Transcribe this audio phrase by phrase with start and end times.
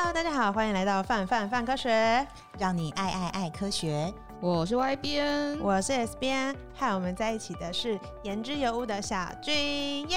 [0.00, 2.24] Hello，大家好，欢迎来到范范范科学，
[2.56, 4.14] 让你爱爱爱科学。
[4.40, 10.16] 我是 Y 编，我是 S 编，和我们在一起的是言之有物的小君，耶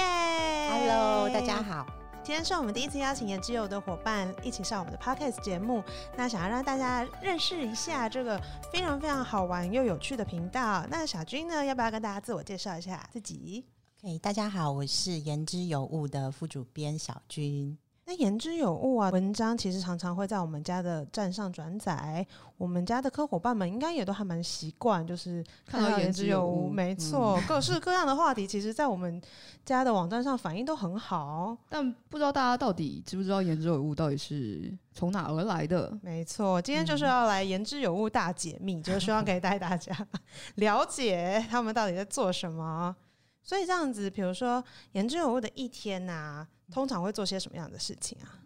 [0.70, 1.84] ！Hello，大家好。
[2.22, 5.82] 今天是我们第一次邀请言之有物的伙伴一起上我们的 Podcast 节目，
[6.16, 8.40] 那想要让大家认识一下这个
[8.72, 10.86] 非常非常好玩又有趣的频道。
[10.88, 13.66] 那小君呢，要不要跟大家自我介绍一下自己
[14.04, 17.76] ？OK，大家好，我是言之有物的副主编小君。
[18.12, 22.26] 那言之有物啊，文章其实常常会在我们家的站上转载。
[22.58, 29.18] 我们家的科伙伴们应该也都还蛮习惯，就是看到言之有物，没错，嗯、 各式各样的话题，其实在我们
[29.64, 31.56] 家的网站上反应都很好。
[31.70, 35.98] 但不知道大家到底知不知道言之有物到底是从哪而来的？
[36.02, 39.90] 没错，今天就是要来言之有物大解密，嗯、就是希望可以带大家
[40.56, 42.94] 了解他们到底在做什么。
[43.42, 46.48] 所以这样子，比如说言之有物的一天呐、啊。
[46.72, 48.40] 通常会做些什么样的事情啊？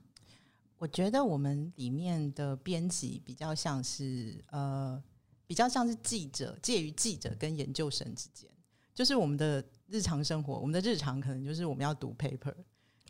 [0.78, 5.03] 我觉得我们里面的编辑比较像是呃，
[5.47, 8.51] 比较像是记者，介于记者跟研究生之间。
[8.92, 12.55] 就是我们的日常生活，我们的日常可能就是我们要读 paper，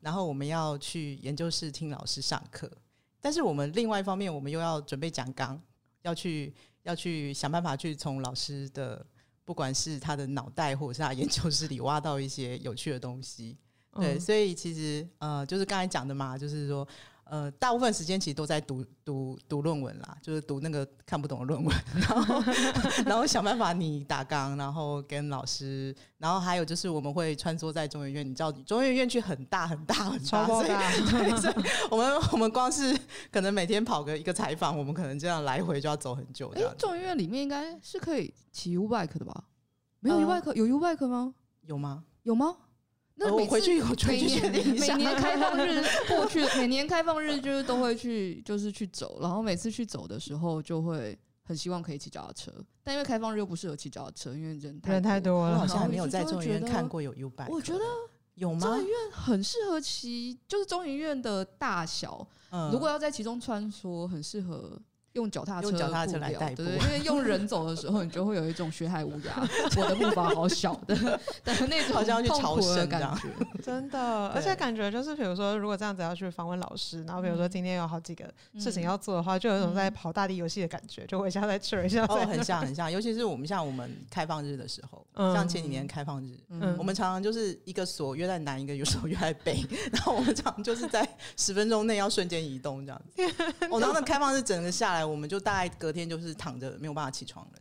[0.03, 2.71] 然后我们要去研究室听老师上课。
[3.21, 5.61] 但是我们另外一方面，我们又要准备讲纲，
[6.03, 9.05] 要去要去想办法去从老师的
[9.45, 13.57] 不管是他的脑袋或者是他研究室里挖到一些有趣的东西。
[14.01, 16.87] 对，所以其实呃，就是刚才讲的嘛，就是说
[17.25, 22.43] 呃，大部分时间其实都在读读读论文啦，就是读那个看不懂的论文， 然后
[23.05, 30.69] 然后想办法你打纲，然后跟老师，然后还有就是我们会穿梭在中研院，你知道中研院院区很大很大很大，所以
[31.91, 32.97] 我们我们光是
[33.33, 36.53] 可能每天跑个一个采访，我们可能这样来回就要走很久。
[36.55, 39.45] 哎，中研院里面应该是可以骑 U bike 的吧？
[39.99, 41.35] 没有 U bike，有 U bike 吗？
[41.63, 42.05] 有吗？
[42.23, 42.57] 有吗？
[43.19, 49.19] 那我回去以后每年每年开放日 过去，每年开放日就是都会去，就是去走。
[49.23, 52.53] 然后每次去走的时候，就会很希望可以骑脚踏车，
[52.85, 55.55] 但因为开放日又不适合骑脚踏车，因为人太人太多了。
[55.55, 57.49] 我好像还没有在中研院看过有 U bike。
[57.49, 57.81] 我觉得
[58.35, 58.61] 有吗？
[58.61, 62.29] 中影院很适合骑，就是中影院的大小，
[62.71, 64.79] 如果要在其中穿梭，很适合。
[65.17, 69.31] 用脚踏车，用脚踏车来代步，对， 因为用人走的时候，你就会有一种学海无涯，
[69.81, 73.29] 我的步伐好小的， 但是那种好像要去朝圣的感觉，
[73.65, 86.37] 真的，而且感觉就是，比如说，如果这样子要去访问老师，然后比如说今天有好几个事情要做的话，就有一种在跑大地游戏的感觉，就会像在吃一下，哦，很像很像，尤其是我们像我们开放日的时候，像前几年开放日，
[86.77, 93.23] 我们常常就是一个所约在南，一个有时候约在北，然后我们常常就是在十分钟内要瞬间移动这样子，
[93.71, 95.06] 哦，然后那开放日整个下来。
[95.07, 97.53] 我们就大概隔天就是躺着没有办法起床了。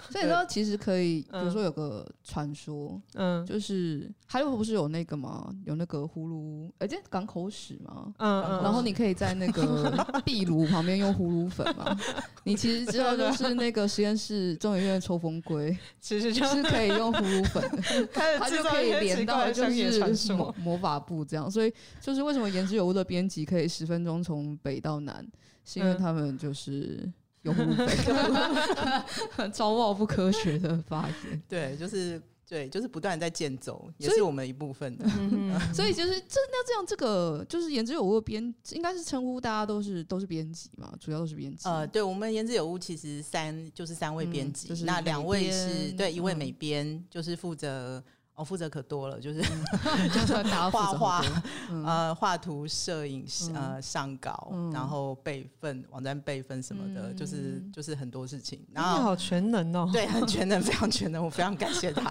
[0.08, 5.54] 所以说，其实可以，比如说有个传说，嗯，就是还有不是有那个吗？
[5.66, 9.92] 有那个呼噜，而且港口史嘛，嗯嗯，然后你可以在那个
[10.24, 11.94] 壁炉旁边用呼噜粉嘛。
[12.44, 17.62] 你其实知道，就是那个实验室中研院抽风龟，其实就是可以用呼噜粉，
[18.38, 21.48] 它就可以连到就是魔魔法部这样。
[21.50, 25.24] 所以就是为什么言之有物的编辑可以十分钟从北到南，
[25.72, 27.12] 是因为他们就是。
[27.42, 27.54] 有
[29.50, 31.42] 超爆不科学的发言。
[31.48, 35.08] 对，就是对，就是不断在建走，也是我们一部分的。
[35.72, 41.66] 所以就是这那这样，这个就是言之有物编，应该是称呼大家都是都是编辑嘛，主要都是编辑。
[41.66, 48.04] 呃，对，我们言之有物其实三就是三位编辑，就是那两位是对，一位美编就是负责。
[48.40, 49.42] 我负责可多了，就是
[50.08, 50.34] 就是
[50.70, 51.22] 画画，
[51.84, 58.66] 呃，画图、摄影、呃，上稿，然后备份网站备份什么的，就是就是很多事情。
[58.72, 62.10] 然后好全能哦，对，很 全能，非常全能，我非常感谢他。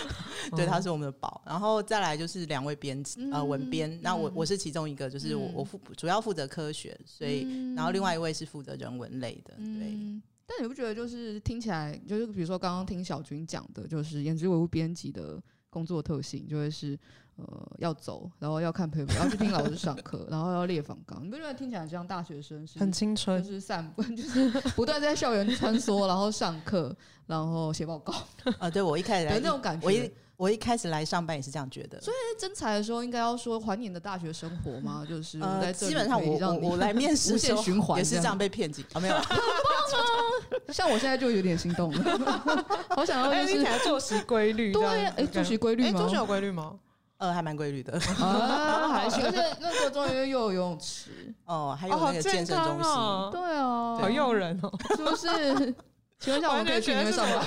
[0.54, 1.40] 对，他是我们的宝。
[1.46, 3.98] 然后再来就是两位编辑，呃，文编。
[4.02, 9.54] 那我我是其中一个，就是我我负主要负责科学，所以然后另外一位是负责人文类的。
[9.56, 15.42] 对，但你不觉得就是听起来，就是比如说刚刚听小军讲的，就是言之有物编辑的。
[15.70, 16.98] 工作特性就会是，
[17.36, 21.24] 呃，要走，然后要看 paper， 要去听老师上课，然后要列访纲。
[21.24, 22.78] 你不觉得听起来像大学生是？
[22.78, 26.94] 很青春，就是散步，就是不断在校园穿梭，然后上课，
[27.26, 28.12] 然后写报告。
[28.58, 29.86] 啊，对，我一开始有那种感觉。
[29.86, 32.00] 我一我一开始来上班也是这样觉得。
[32.00, 35.06] 所以征才的时候应该要说怀念的大学生活吗？
[35.06, 39.14] 就是呃，基本上我我我来面试无限循环也是这样被骗进啊，没有。
[40.72, 44.72] 像我现在就有点心动了， 好想要就是作息规律。
[44.72, 45.98] 对，哎，作息规律吗？
[45.98, 46.74] 作息有规律吗？
[47.18, 49.22] 呃，还蛮规律的啊，还行。
[49.26, 51.10] 而且那个中研院又有游泳池
[51.44, 52.92] 哦，还有那个健身中心，
[53.30, 55.74] 对啊，好诱人哦，是不是？
[56.18, 57.42] 请问一下，我们可以去那边上吗？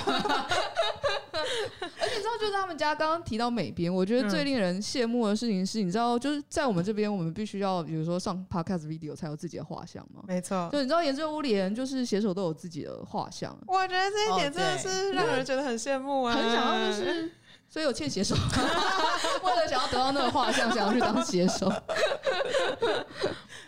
[1.80, 10.22] 而且你知道，就是他们家刚刚提到美编，我觉得最令人羡慕的事情是，你知道，就是在我们这边，我们必须要，比如说上 podcast video 才有自己的画像嘛。
[10.26, 13.56] 没错，就你知道，研究屋连就是写手都有自己的画像。
[13.66, 17.30] 我觉得这一点真的是让人觉得很羡慕啊，很想要就是。
[17.74, 18.36] 所以有欠写手，
[19.42, 21.68] 为了想要得到那个画像，想要去当写手。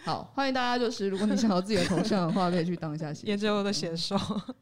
[0.07, 3.27] 好，欢迎大家，就是如果你想要自己的头像的话，可以去当一下写手。
[3.27, 4.15] 也只有我的写手。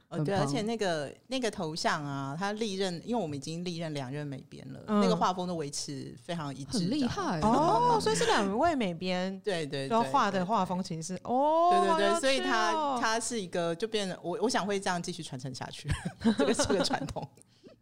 [0.08, 7.98] 哦，对，而且那个那个头像啊，他历任，因为我们已经历任两任美编了，嗯、那个画风都维持非常一致，很厉害哦。
[8.00, 15.90] 所以是两位美编， 对对，然后画的画风其实是哦，对对对，哦、所以他他是一个就变得我我想会这样继续传承下去，
[16.38, 17.28] 这个是个传统。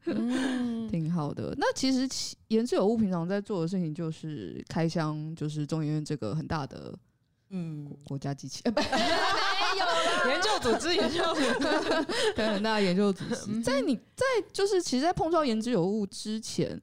[0.06, 1.54] 嗯， 挺好的。
[1.58, 2.08] 那其实
[2.48, 6.94] 言之有物平常在做的事情就是开箱，就是中研院这个很大的
[7.50, 12.04] 嗯国家机器， 没有 研究组织，研究组织，
[12.34, 13.60] 对，很大的研究组织。
[13.62, 16.80] 在你在就是其实，在碰撞言之有物之前。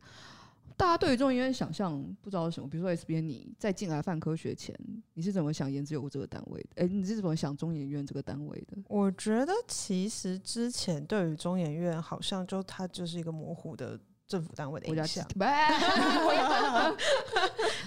[0.79, 4.73] 大家对于中研院想象不知道是什么，比如说 S 编你在进来泛科学前，
[5.13, 6.69] 你是怎么想颜值有物这个单位的？
[6.75, 8.77] 哎、欸，你是怎么想中研院这个单位的？
[8.87, 13.99] 我觉得其实之前对于中研院好像就它就是一个模糊的。
[14.29, 15.27] 政府单位的印象，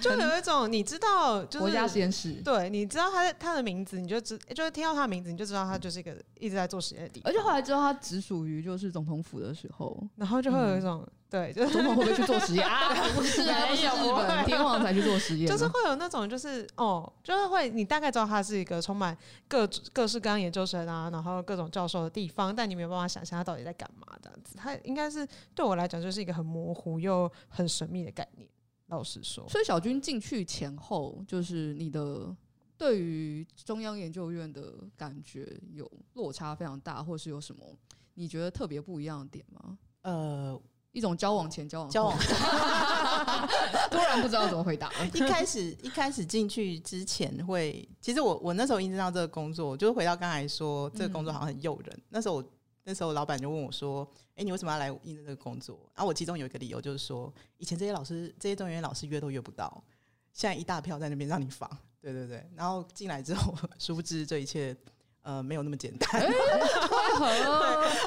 [0.03, 7.31] 就有一种你知道，就是国家实验室，对，你知道他他的名字，你就知，就是听到他的名字，你就知道他就是一个一直在做实验的地方。
[7.31, 12.93] 而且后来知道他只属于就是总统府的时候，然后就会有一种，嗯、对，就是总统会不会去做实验 啊？
[13.15, 19.17] 不是啊，不是日本天皇才去做实验，就是会有那种，就是哦，就是会你大概知道他是一个充满
[19.49, 24.57] 各各式各样研究生啊，然后各种教授的地方，但你没有办法想象他到底在干嘛这样子。
[24.59, 26.33] 他应该是对我来讲就是一个。
[26.33, 28.49] 很模糊又很神秘的概念，
[28.87, 29.47] 老实说。
[29.51, 32.35] 所以小军进去前后，就是你的
[32.79, 37.77] 对于中央研究院的感觉有落差非常大，或是有什么
[38.15, 39.77] 你觉得特别不一样的点吗？
[40.01, 40.59] 呃，
[40.93, 42.17] 一种交往前、交往后交往，
[43.91, 44.91] 突然不知道怎么回答。
[45.13, 51.93] 一开始一开始进去之前会，其实我我那时候一直知道这个工作，就是回到刚才说这个工作好像很诱人。
[51.97, 52.45] 嗯、那时候我。
[52.85, 54.05] 那时候老板就问我说
[54.35, 59.85] ：“哎、欸，你为什么要来应征这个工作？”然后我其中有一个理由就是说，以前这些老师、这些中研院老师约都约不到，
[60.33, 62.45] 现在一大票在那边让你访，对对对。
[62.57, 64.77] 然后进来之后， 殊不知这一切
[65.23, 66.27] 呃没有那么简单。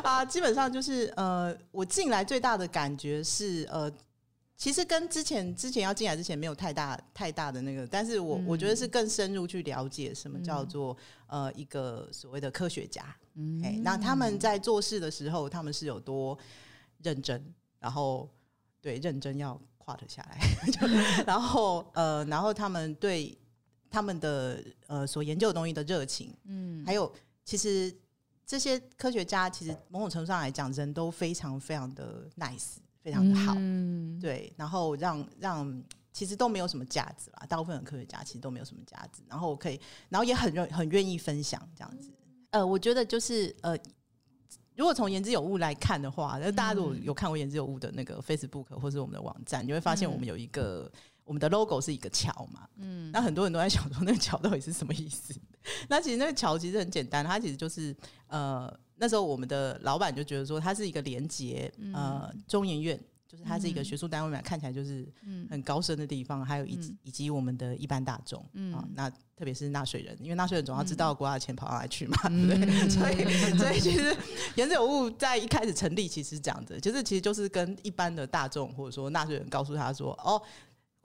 [0.03, 3.91] 啊，基本上就是呃，我进来最大的感觉是呃。
[4.57, 10.95] 其实跟之前之前要进来之前没有太大太大的那个，但是我、嗯、我觉得是更深入去了解什么叫做、
[11.27, 13.03] 嗯、呃一个所谓的科学家，
[13.33, 16.37] 嗯，那他们在做事的时候，他们是有多
[17.03, 18.29] 认真，然后
[18.79, 20.39] 对认真要跨得下来，
[21.27, 23.37] 然后呃然后他们对
[23.95, 27.11] 他们的呃所研究的东西的热情，嗯，还有
[27.45, 27.95] 其实
[28.45, 32.77] 这些科学家其实某种程度上来讲，人都非常非常的 nice。
[33.05, 42.09] 非常的好，嗯、对，然后让让其实都没有什么价值啦，大部分的科学家其实都没有什么价值，然后可以，然后也很愿很愿意分享这样子。
[42.49, 43.77] 呃，我觉得就是呃，
[44.75, 55.33] 如果从言之有物来看的话，那大家如果有看过言之有物的那个 Facebook 或是我们的网站，你会发现我们有一个、嗯、我们的 logo 是一个桥嘛，嗯，那很多人都在想说那个桥到底是什么意思？
[55.89, 57.93] 那其实那个桥其实很简单，它其实就是
[58.27, 58.73] 呃。
[58.97, 65.05] 那时候我们的老板就觉得说，它是一个连接，呃，中研院就是它是一个学术单位嘛，看起来就是
[65.49, 68.39] 很高深的地方，还有以及以及我们的一般大众
[68.73, 72.87] 啊，那特别是纳税人，因为纳税人总要知道国家的钱跑哪里去嘛，对不对？
[72.89, 74.15] 所以所以其实
[74.55, 80.41] 颜值有物在一开始成立其实是这样子，就是其实就是跟一般的大众或者说纳税人告诉他说，哦，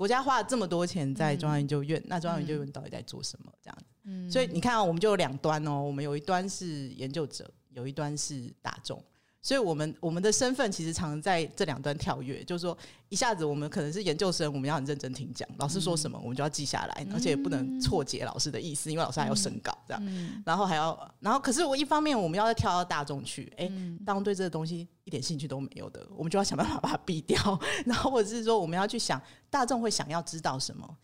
[0.00, 3.52] 国家花了这么多钱在中央研究院，那中央研究院到底在做什么？
[3.60, 7.52] 这样子，所以你看啊，我们就有两端哦，我们有一端是研究者。
[7.72, 9.00] 有一端是大众，
[9.42, 12.76] 所以我们我们的身份其实常常在这两端跳跃，就是说
[13.08, 23.72] 一下子我们可能是研究生，我们要很认真听讲，老师说什么我们就要记下来，而且也不能错解老师的意思，因为老师还要审稿这样，然后还要，然后可是我一方面我们要跳到大众去，哎，
[24.04, 30.96] 当对这个东西一点兴趣都没有的，我们就要想办法 把它避掉，然后或者是说我们要去想大众会想要知道什么，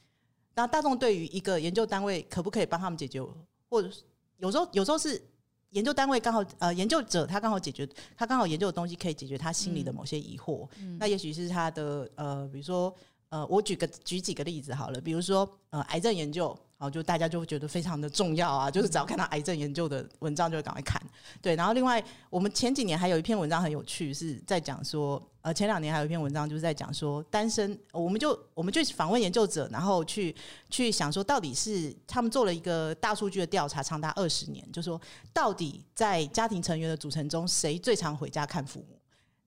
[0.55, 3.23] 那大众对于一个研究单位可不可以帮他们解决，
[3.71, 3.89] 或者
[4.37, 5.23] 有时候有时候是。
[5.71, 10.69] 研究单位刚好，呃，研究者他刚好解决，他刚好研究的东西可以解决他心里的某些疑惑。
[10.81, 12.95] 嗯、那也许是他的，呃，比如说，
[13.29, 16.57] 呃，我举个举几个例子好了，比如说，呃，癌症研究。
[16.79, 21.01] 好，就大家就会觉得非常的重要啊，就是只要看到癌症研究的文章，就会赶快看。
[21.41, 30.37] 对，然后另外，我们前几年还有一篇文章很有趣，是在讲说，呃，前两年还有一篇文章就是在讲说，单身，我们就我们就访问研究者，然后去
[30.69, 35.01] 去想说，到底是他们做了一个大数据的调查，长达二十年，就说
[35.33, 38.96] 到底在家庭成员的组成中，谁最常回家看父母？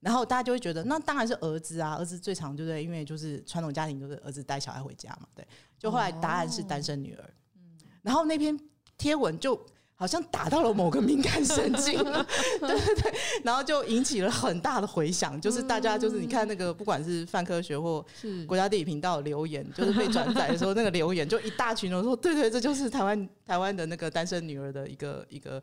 [0.01, 2.81] 然后大家就会觉得，那当然是儿子啊，儿子最常对不对？
[2.81, 5.45] 因为就是传统家庭就是儿子带小孩回家嘛，对。
[5.77, 7.23] 就后来答案是单身女儿，
[7.55, 8.57] 嗯，然后那篇
[8.97, 9.59] 贴文就
[9.95, 12.15] 好像打到了某个敏感神经，对
[12.61, 13.13] 对对，
[13.43, 18.05] 然后就引起了很大的回响，就是大家就是你看那个不管是泛科学或
[18.47, 25.61] 国家地理频道留言，就是被转载的时候，那个留言就一大群人说，对对，这就是台湾台湾的那个单身女儿的一个一个。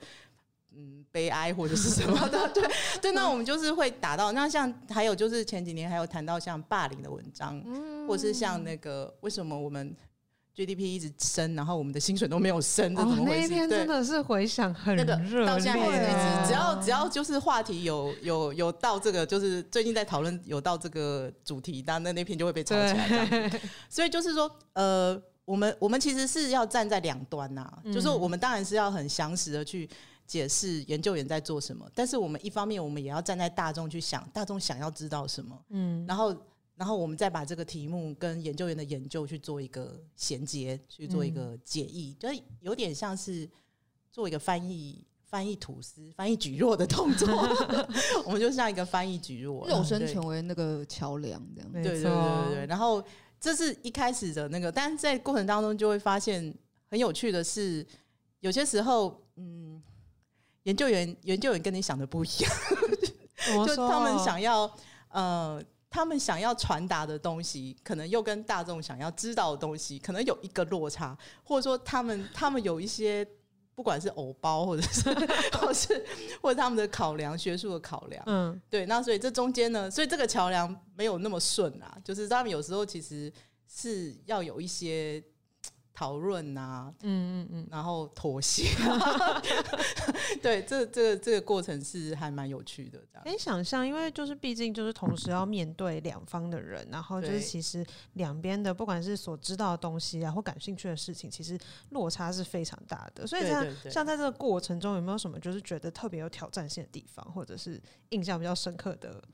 [0.79, 2.63] 嗯，悲哀或者是什么的， 对
[3.01, 4.33] 对，那我们就是会打到。
[4.33, 9.97] 那像还有就是前几年还有谈到像霸凌的文章，嗯、或者是像那个为什么我们
[10.55, 13.39] GDP 一直升，然后我们的薪水都没有升，这怎么回事？
[13.39, 23.61] 那一天真的是回想很热烈，到现在为止，只要只要就是话题有有有到这个，就是最近在讨论有到这个主题，那那那篇就会被炒起来。
[23.89, 29.89] 所以就是说，呃，我们我们其实是要站在两端呐、啊，嗯、就是我们当然是要很详实的去。
[30.27, 36.37] 解释研究员在做什么，但是我们一方面我们也要站在大众去想，大众想要知道什么，嗯，然后
[36.75, 43.49] 然后我们再把这个题目跟研究员的研究去做一个衔接，去做一个解译，嗯、就有点像是
[44.11, 47.29] 做一个翻译翻译吐司、翻译蒟蒻的动作，
[48.27, 52.55] 我们就像一个翻译蒟蒻，肉身成为那个桥梁这样，对对对对。
[52.55, 52.67] 对。
[52.67, 53.03] 然后
[53.41, 56.55] 这是一开始的那个，但是在过程当中就会发现
[56.91, 57.87] 很有趣的是，
[58.41, 59.83] 有些时候，嗯。
[60.67, 62.53] 研究员，研究员跟你想的不一样，
[63.65, 64.69] 就他们想要，
[65.11, 73.25] 呃，他们想要传达的东西，可能又跟大众想要知道的东西，可能有一个落差，或者说他们他们有一些，
[73.77, 75.09] 不管是偶包，或者是，
[75.57, 76.05] 或是，
[76.43, 83.33] 或者他们的考量，学术的考量，嗯，对，那所以这中间呢，所以这个桥梁没有那么顺啊，就是他们有时候其实
[83.69, 85.23] 是要有一些。
[85.97, 88.69] 讨论啊，嗯嗯嗯，然后妥协，
[90.43, 93.25] 对，这这个这个过程是还蛮有趣的，这样。
[93.25, 103.27] 可以想象，因为就是毕竟就是同时要面对两方的人，然后就是其实两边的不管是所知道的东西啊，或感兴趣的事情，其实落差是非常大的。
[103.27, 109.25] 所以像像在这个过程中，有没有什么就是觉得特别有挑战性的地方，或者是印象比较深刻的？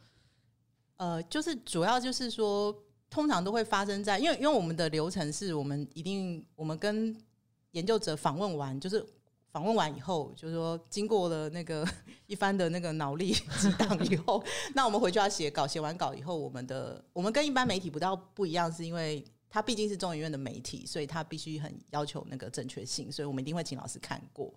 [0.99, 2.73] 呃，就是主要就是说。
[3.13, 7.15] 通常都会发生在，因为因为我们的流程是我们一定，我们跟
[7.73, 9.07] 研究者访问完，就是
[9.51, 11.87] 访问完以后，就是说经过了那个
[12.27, 14.43] 一番的那个脑力激荡以后，
[14.75, 24.51] 那我们回去要写稿，写完稿以后，我们的我们跟一般媒体不到不一样，是因为它毕竟是中研院的媒体，所以它必须很要求那个正确性，所以我们一定会请老师看过。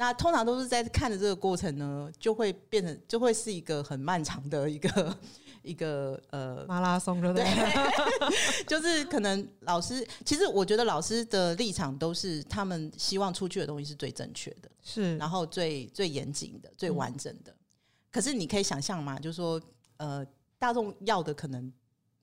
[0.00, 5.16] 那通常都是在看的这个过程呢，就会变成就会是一个很漫长的一个。
[5.62, 7.44] 一个呃马拉松对不对？
[8.66, 17.52] 就是可能老师，其实我觉得老师的立场都是他们希望出去的东西是最正确的，是然后最最严谨的、最完整的。
[17.52, 17.56] 嗯、
[18.10, 19.60] 可是你可以想象嘛，就是说
[19.98, 20.24] 呃，
[20.58, 21.70] 大众要的可能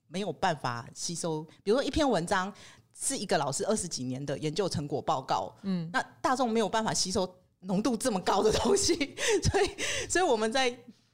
[0.08, 2.52] 没有办法吸收，比如说一篇文章
[2.92, 7.24] 是一个老师二十几年的研究成果报告，嗯，那大众没有办法吸收
[7.60, 8.94] 浓度这么高的东西，
[9.50, 9.70] 所以
[10.08, 10.70] 所以我们在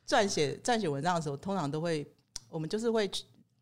[0.06, 2.06] 撰写撰写文章的时候，通常都会。
[2.50, 3.10] 我们就是会，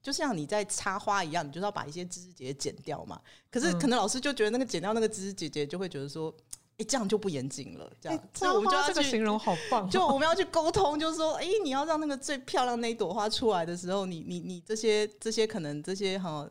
[0.03, 3.19] 就像你在插花一样，你就是要把一些枝枝节节剪掉嘛。
[3.51, 6.31] 可是可能老师就觉得那个剪掉那个枝枝节节，就会觉得说，
[6.77, 7.91] 哎，这样就不严谨了。
[7.99, 9.89] 这样，所以我们就要去形容好棒。
[9.89, 16.47] 就我们要去沟通，就是说，哎，你要让那个最漂亮那一朵花出来的时候，你你你这些这些可能这些哈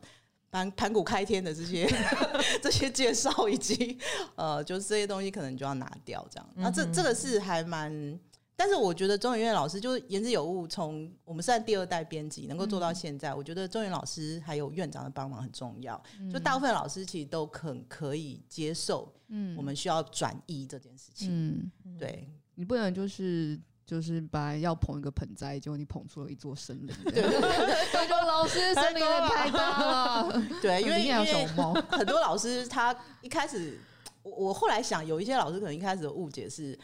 [0.52, 1.90] 盘盘古开天的这些
[2.62, 3.98] 这些介绍，以及
[4.36, 6.24] 呃，就是这些东西可能就要拿掉。
[6.30, 8.20] 这样，那这这个是还蛮。
[8.54, 16.00] 但是我觉得中研院老师就是言之有物，从我们算第二代编辑能够做到现在，嗯、我觉得中研老师还有院长的帮忙很重要。
[16.20, 21.28] 嗯、就大部分老师其实都很可以接受，嗯，我们需要转移这件事情。
[21.32, 26.94] 嗯，对，你不能就是就是本来要捧一个盆栽，结果你捧出了一座森林。
[27.04, 27.40] 对，对，对，
[27.92, 30.42] 对，就老师森林太大了。
[30.60, 31.46] 对，因为 因为
[31.90, 33.78] 很多老师他一开始，
[34.22, 36.78] 我我后来想，有一些老师可能一开始的误解是。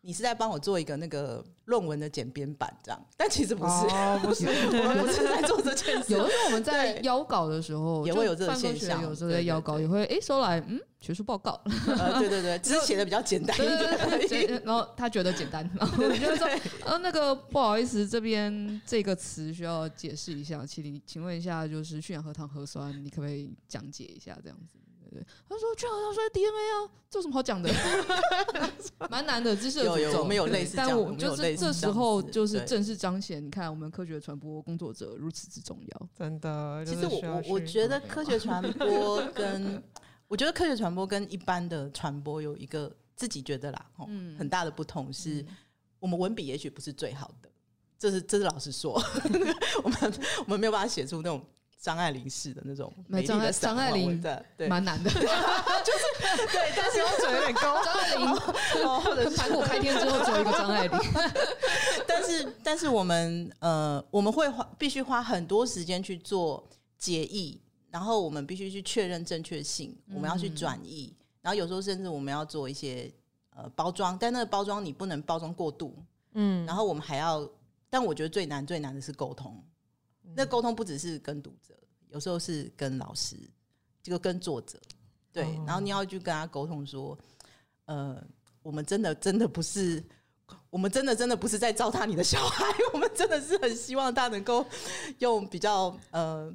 [0.00, 6.12] 你是在帮我做一个那个论文的简编版，这样，但其实不是，哦、不是， 我不是在做这件事。
[6.12, 11.60] 有的时候我们在邀稿的时候也会有这种现象，有时候在邀稿也会哎收来，嗯，学术报告，
[11.98, 13.56] 呃，对对对，只是写的比较简单
[14.22, 16.48] 一点，然后他觉得简单，然后就会说，
[16.84, 24.78] 呃，那个不好意思，这边这个词需要解释一下，请你请问一下，就是去氧核糖核酸，你可不可以讲解一下这样子？
[25.10, 27.70] 对，他说：“去好像说 DNA 啊，这有什么好讲的？
[29.08, 36.84] 蛮难的知识有有没有类似，但我就是这时候就是正式彰显，你看我们科学传播工作者如此之重要，真的。
[36.84, 39.82] 其实我我我觉得科学传 播跟
[40.28, 45.44] 我觉得科学传播跟一般的传播有一个自己觉得啦，嗯，很大的不同是，
[45.98, 47.48] 我们文笔也许不是最好的，
[47.98, 48.92] 这是这是老实说，
[49.82, 49.98] 我们
[50.40, 51.42] 我们没有办法写出那种。
[51.80, 55.22] 张爱玲式的那种美丽的张爱玲的，对，蛮难的， 就是
[56.52, 57.84] 对，但是标准有点高。
[57.84, 58.34] 张爱玲，
[59.00, 60.98] 或者是盘古开天之后只有一个张爱玲，
[62.04, 66.68] 但是但是我们呃，我们会花必须花很多时间去做
[66.98, 73.08] 解译，然后我们必须去确认正确性，我们要去转译，嗯、然后有时候甚至我们要做一些
[73.54, 75.94] 呃包装，但那个包装你不能包装过度，
[76.32, 77.48] 嗯，然后我们还要，
[77.88, 79.62] 但我觉得最难最难的是沟通。
[80.34, 81.74] 那沟通不只是跟读者，
[82.08, 83.36] 有时候是跟老师，
[84.02, 84.80] 这个跟作者，
[85.32, 87.18] 对，哦、然后你要去跟他沟通说，
[87.86, 88.22] 呃，
[88.62, 90.02] 我们真的真的不是，
[90.70, 94.64] 我们真的真的不是在糟蹋你的小孩， 我们真的是很希望他能够
[95.18, 96.54] 用比较呃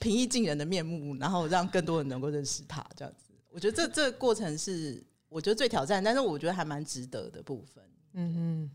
[0.00, 3.32] 平易近人的面目，然后让更多人能够认识他，这样子。
[3.48, 7.82] 我觉得这这个过程是我觉得最挑战，但是我觉得还蛮值得的部分。
[8.12, 8.70] 嗯哼。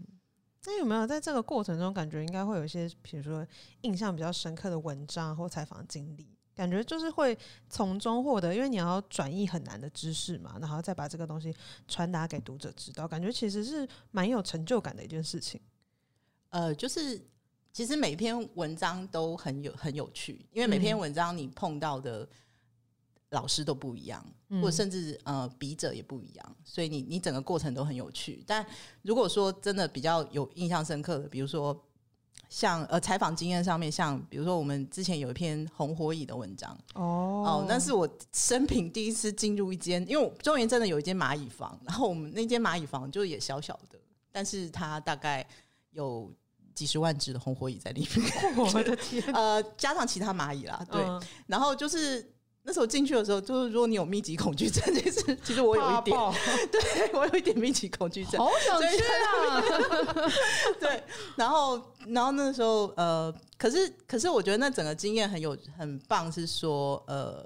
[0.65, 3.45] 那有没有在这个过程中，感觉应该会有一些，比如说
[3.81, 6.27] 印象比较深刻的文章或采访经历？
[6.53, 7.35] 感觉就是会
[7.69, 11.55] 从中获得，因为你要转译很难的知识嘛，然后再把这个东西
[11.87, 15.59] 传达给读者知道，感觉其实是蛮有成就感的一件事情。
[16.49, 17.19] 呃，就是
[17.71, 22.27] 其实每篇文章都很有很有趣，因为每篇文章你碰到的。
[23.31, 24.25] 老师都不一样，
[24.61, 28.43] 或者甚至呃笔者也不一样，所以你你整个过程都很有趣。
[28.45, 28.65] 但
[29.01, 31.77] 如果说真的比较有印象深刻的，比如说
[32.49, 43.97] 像呃采访经验上面，像比如说我们之前有一篇红火蚁的文章哦，哦，那是我生平第一次进入一间，因为中原真的有一间蚂蚁房，然后我们那间蚂蚁房就也小小的，
[44.29, 45.47] 但是它大概
[45.91, 46.29] 有
[46.75, 52.29] 几十万只的红火蚁在里面， 我的天，呃，加上其他蚂蚁啦，对，嗯、然后就是。
[52.63, 56.31] 那时候进去的时候，就是如果你有密集恐惧症，其实其实我有一点，爆
[56.71, 59.63] 对我有一点密集恐惧症，好想去啊！
[60.79, 61.03] 对，
[61.35, 67.43] 然后然后那时候呃，可是可是我觉得那整个经验很有很棒，是说呃，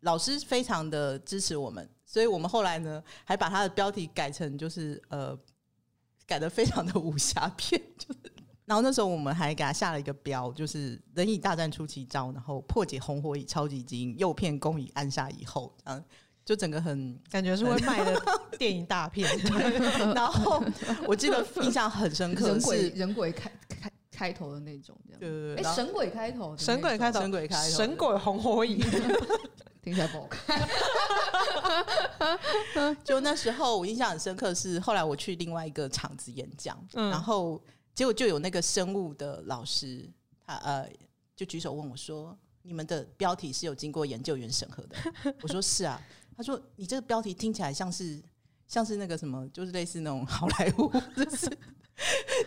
[0.00, 5.38] 老师非常的支持我们，所以我们后来呢还把它的标题改成就是呃，
[6.26, 8.35] 改的非常的武侠片，就是。
[8.66, 16.04] 然后那时候我们还给他下了一个标，就是“人蚁大战出奇招”，然后破解红火蚁超级基因，诱骗公蚁按下以后，嗯，
[16.44, 18.20] 就整个很感觉是会卖的
[18.58, 19.30] 电影大片。
[20.16, 20.60] 然后
[21.06, 28.82] 我记得印象很深刻，人鬼人鬼开开开头的那种，这样对对对，哎，神鬼开头，神鬼开头，神鬼开头，神鬼红火蚁，
[29.80, 30.68] 听起来不好看。
[33.04, 37.62] 就那时候我印象很深刻，是后来我去另外一个场子演讲，然后。
[37.96, 40.06] 结果就有那个生物的老师，
[40.46, 40.86] 他呃
[41.34, 44.96] 就举手问我说：“你们的标题是有经过研究员审核的？”
[45.42, 45.98] 我说：“是啊。”
[46.36, 48.22] 他说：“你这个标题听起来像是
[48.68, 51.48] 像是那个什么，就是类似那种好莱坞， 就是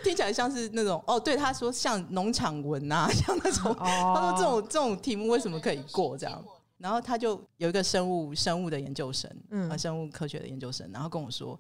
[0.04, 3.76] 听起来像是那种哦，对，他说像农场文啊，像那种。
[3.76, 6.46] 他说这种这种题目为什么可以过这样？
[6.78, 11.60] 然后他就有一个生物生物的研究生，嗯，生物科学的研究生，然后跟我说。”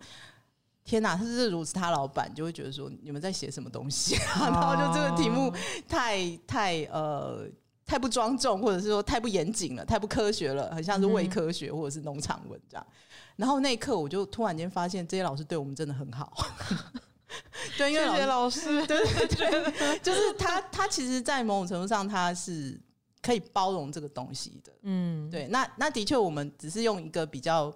[0.83, 4.49] 天哪，他是如此，他老板就会觉得说，你们在写什么东西啊？
[4.49, 5.53] 然后就这个题目
[5.87, 7.47] 太太呃
[7.85, 12.87] 太不庄重，或者是说太不严谨了，太不科学了，很像是伪科学或者是农场文这样。
[13.35, 16.33] 然后那一刻我就突然间发现，这些老师对我们真的很好。
[17.77, 19.27] 对，因为谢谢老师， 对对
[19.71, 22.75] 对，就是他他其实，在某种程度上，他是
[23.21, 24.71] 可以包容这个东西的。
[24.81, 27.71] 嗯，对，那那的确，我们只是用一个比较。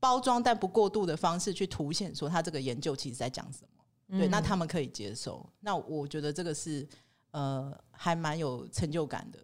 [0.00, 5.44] 包装但不过度的方式去凸显说他这个研究其实在讲什么，嗯、对，那他们可以接受。
[5.60, 6.86] 那我觉得这个是
[7.32, 9.38] 呃还蛮有成就感的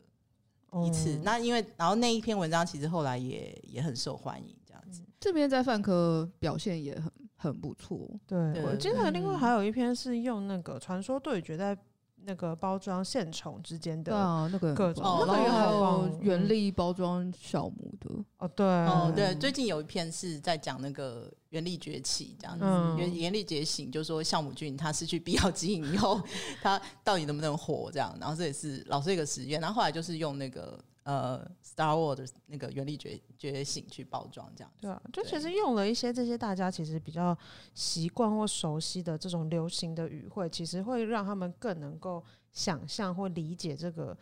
[0.87, 1.14] 一次。
[1.17, 5.03] 嗯、那因为然后那一篇文章其实后来也也很受欢迎，这样子。
[5.21, 8.11] 这边在泛科表现也很很不错。
[8.27, 11.77] 对，对我记得另外还有一篇是用那个传说对决在。
[12.26, 14.12] 那个包装线虫之间的
[14.50, 22.64] 那个各种，然后还有原力包装酵母的哦，对哦，对，最近有一篇是在讲那个原力崛起这样子，
[22.98, 26.20] 原原力觉醒，就是说酵母菌它失去必要基因以后，
[26.62, 28.16] 它到底能不能活这样？
[28.20, 30.78] 然后这也是老师一个实验，然后后来就是用那个。
[31.05, 37.37] 呃，Star Wars 的那个原力觉觉醒去包装这样，对啊，就其实用了一些这些大家其实比较
[37.75, 44.17] 习惯或熟悉的这种流行的语汇，其实会让他们更能够想象或理解这个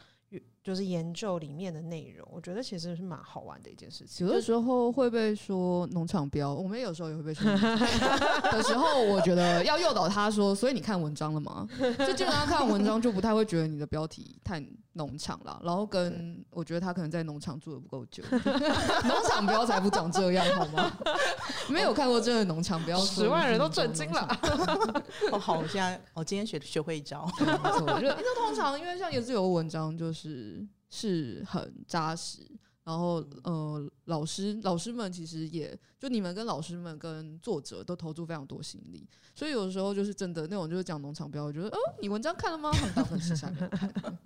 [0.62, 2.27] 就是研究里面的内容。
[2.33, 4.27] 我觉得其实是蛮好玩的一件事情。
[4.27, 7.45] 有的时候会被说农场标，我们有时候也会被说。
[8.51, 11.68] 的时候，我觉得要诱导他说，所以你看文章了吗？
[11.99, 14.61] 就基本上看文章就不太会觉得你的标题太。
[14.94, 20.92] 农场啦，然后跟我觉得他可能在农场住的不够久， 农场标才不长这样好吗？
[21.68, 24.28] 没有看过真的农场标，十万人都震惊了。
[25.33, 27.46] 哦，好，我现在我今天学学会一招，没
[27.78, 32.40] 错，就通常因为像也是有文章就是是很扎实。
[32.85, 42.73] 然后，呃，老师老师们其实也就你们跟老师们跟作者都投注非常多心力，所以有的时候就是真的那种就是讲农场标，我觉得哦，你文章看了吗？
[42.73, 43.71] 很大粉丝下面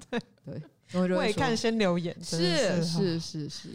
[0.09, 0.19] 对
[0.90, 3.69] 对，未看先留言，是是是是，是。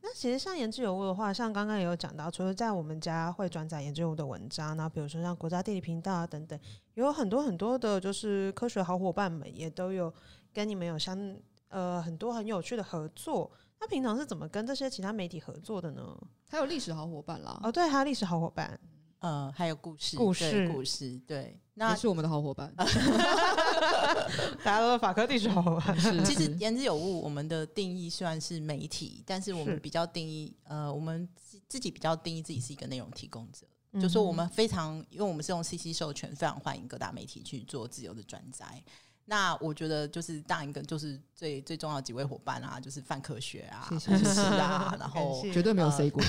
[0.00, 6.58] 那其实像言之有物的话，像刚刚也有讲到，除了在我们家会转载言之有物的文章，然后比如说像国家地理频道啊等等，
[6.94, 10.10] 有很多很多的，就是科学好伙伴们也都有
[10.54, 11.36] 跟你们有相。
[11.68, 13.50] 呃，很多很有趣的合作。
[13.80, 16.16] 那平常是怎么跟这些其他媒体合作的呢？
[16.48, 17.60] 还有历史好伙伴啦。
[17.62, 18.78] 哦，对，还有历史好伙伴。
[19.20, 22.72] 呃，还有故事，故事，故事，对，那是我们的好伙伴。
[24.62, 25.96] 大家都是法科历史好伙伴。
[26.24, 31.28] 其实言之有物，我们的定义虽然是媒体，但是我们比较定义，呃，我们
[31.66, 38.80] 自己比较定义自己是一个内容提供者，嗯、就说我们非常，因为我们是用 CC 授权，非常欢迎各大媒体去做自由的转载。
[39.30, 44.24] 那我觉得就是当一个就是最最重要的几位伙伴啊，就是范科学啊，谢谢。
[44.24, 46.22] 是啊，然后 绝对没有 say 过，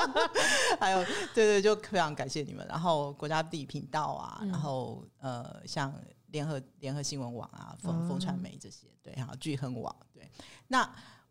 [0.78, 1.02] 还有
[1.34, 2.66] 对对，就非常感谢你们。
[2.68, 5.90] 然后国家地理频道啊，然后呃，像
[6.26, 10.30] 联合联合新闻网啊，风风传媒这些，对，还有聚亨网，对，
[10.66, 10.88] 那。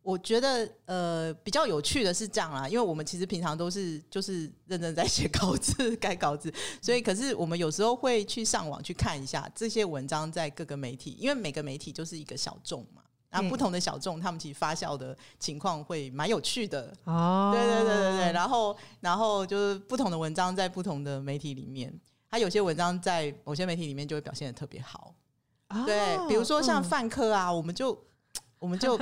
[0.08, 6.50] 我觉得呃比较有趣的是这样啦，因为我们其实平常都是就是认真在写稿子、改稿子，
[6.82, 17.52] 所以可是我们有时候会去上网去看一下这些文章在各个媒体，因为每个媒体就是一个小众嘛，然后不同的小众他们其实发酵的情况会蛮有趣的哦。
[17.54, 21.94] 对对对对对，然后然后就是不同的文章在不同的媒体里面，
[22.32, 25.14] 它有些文章在某些媒体里面就会表现的特别好。
[25.86, 28.02] 对，比如说像范科啊，我们就
[28.58, 28.98] 我们就。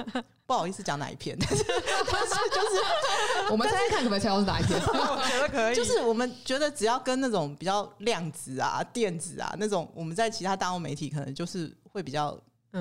[0.48, 1.76] 不好意思讲哪一篇， 但是就是
[3.52, 4.80] 我们猜猜看可不可以猜到是哪一篇？
[4.86, 5.76] 我觉得可以。
[5.76, 12.38] 就是我们觉得只要跟那种比较量子啊、电子啊那种，我们在其他大陆媒体可能就是会比较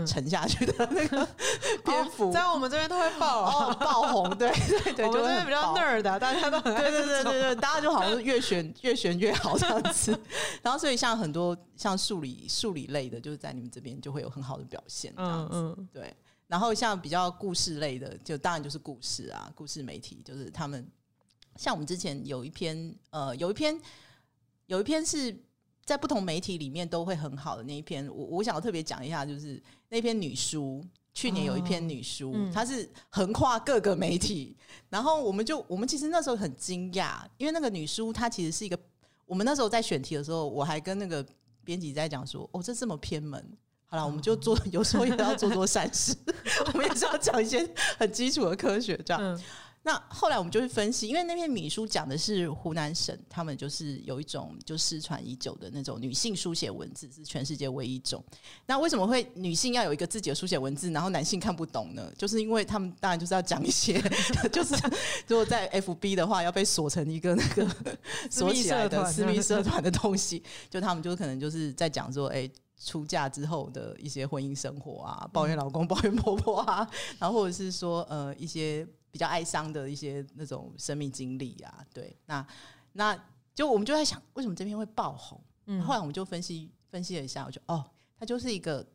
[0.07, 1.27] 沉下去的那个
[1.85, 10.19] 篇幅，在我们这边都会爆哦爆红，对对对，我们这边比较 nerd 的，大家都很对对对对对，大家就好像是越选越选越好这样子。
[10.63, 16.15] 然后所以像很多像数理数理类的，就是在你们这边就会有很好的表现这样子，对。
[16.47, 20.87] 然后像比较故事类的，就当然就是故事啊，故事媒体就是他们。
[21.57, 23.81] 像我们之前有一篇，呃，有一篇，
[24.67, 25.35] 有一篇是
[25.85, 28.07] 在不同媒体里面都会很好的那一篇。
[28.09, 34.57] 我我想要特别讲一下，就是那篇女书，去年有一篇女书，哦，它是横跨各个媒体。
[34.91, 38.77] 然后我们就我们其实那时候很惊讶，因为那个女书它其实是一个，
[39.25, 41.25] 我们那时候在选题的时候，我还跟那个
[41.63, 43.57] 编辑在讲说，哦，这这么偏门。
[43.95, 46.13] 好了，我们就做， 有时候也要做做善事，
[46.67, 47.65] 我们也是要讲一些
[47.97, 49.23] 很基础的科学，这样。
[49.23, 49.41] 嗯、
[49.85, 58.21] 那后来我们就去分析，因为那篇米书讲的是湖南省，他们就是有一种就失传已久的那种女性书写文字，是全世界唯一一种。
[58.67, 62.11] 那为什么会女性要有一个自己的书写文字，然后男性看不懂呢？
[62.19, 64.03] 就是因为他们当然就是要讲一些，
[64.51, 64.75] 就是
[65.29, 67.65] 如果在 FB 的话，要被锁成一个那个
[68.29, 72.51] 锁起来的私密社团的东西，就他们就可能就是在讲说，哎、欸。
[72.85, 82.47] 出嫁之后的一些婚姻生活啊，抱怨老公、抱怨婆婆啊，然后或者是说呃一些比较哀伤的一些那种生命经历啊，对，那
[82.93, 83.19] 那
[83.55, 85.41] 就我们就在想，为什么这篇会爆红？
[85.67, 87.85] 嗯，后来我们就分析分析了一下，我就哦，
[88.19, 88.87] 它就是一个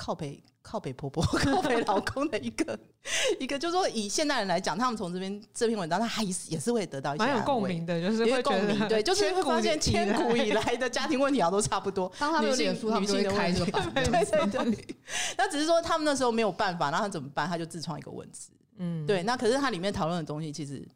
[0.00, 0.42] 靠北。
[0.62, 2.78] 靠北婆婆、 靠北老公的一个
[3.40, 12.12] 一个，就是说以现代人来讲，他们从这边这篇文章，他还是也是会得到一些蛮有共鸣的，就是会共鸣，对， 就是会发现千古以来的家庭问题啊都差不多。
[12.18, 14.96] 当他们有脸书，他们就会开这个版，对对对。
[15.38, 17.48] 那只是说他们那时候没有办法，那他怎么办？
[17.48, 19.22] 他就自创一个文字，嗯，对。
[19.22, 20.86] 那可是它里面讨论的东西其实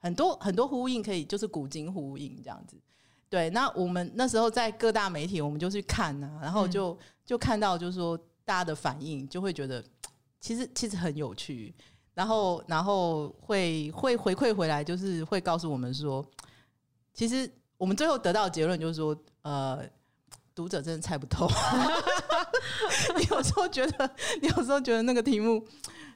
[0.00, 2.76] 很多很多呼应，可以就是古今呼应这样子。
[3.30, 8.18] 对，那我们那时候在各大媒体，我们就去看啊，然后就就看到就是说。
[8.44, 9.84] 大家的反应就会觉得，
[10.40, 11.74] 其实其实很有趣，
[12.14, 16.24] 然后然后会会回馈回来，就是会告诉我们说，
[17.14, 19.84] 其实我们最后得到的结论就是说，呃，
[20.54, 21.48] 读者真的猜不透。
[23.16, 25.66] 你有时候觉得，你有时候觉得那个题目，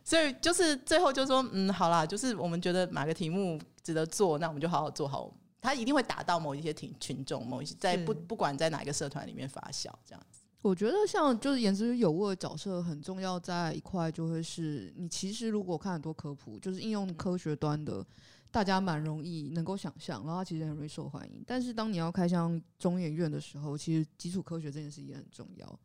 [0.05, 10.36] 所以就是最后就说，嗯，好啦，就是我们觉得哪个题目值得做，那我们就好好做好，它一定会打到某一些群群众，某一些在不不管在哪一个社团里面发酵，这样子。
[10.67, 18.05] 我觉得像就是言之有物的角色很重要，在一块就会是你其实如果看很多科普，就是应用科学端的，
[18.51, 21.45] 大家蛮容易能够想象，然后它其实很容易受欢迎。
[21.47, 25.81] 但是当你要开箱中研院的时候，其实基础科学这件事也很重要。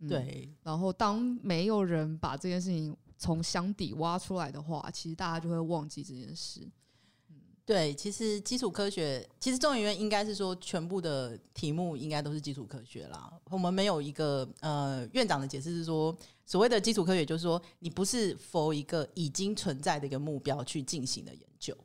[0.00, 0.52] 嗯、对。
[0.64, 6.68] 然后当没有人把这件事情从箱底挖出来的话，其实大家就会忘记这件事。
[7.68, 13.30] 对，其实基础科学，其实中研院应该是说全部的题目应该都是基础科学啦。
[13.50, 21.76] 我们没有一个呃院长的解释是说，所谓的基础科学就是说你不是 for 一个已经存在的一个目标去进行的研究。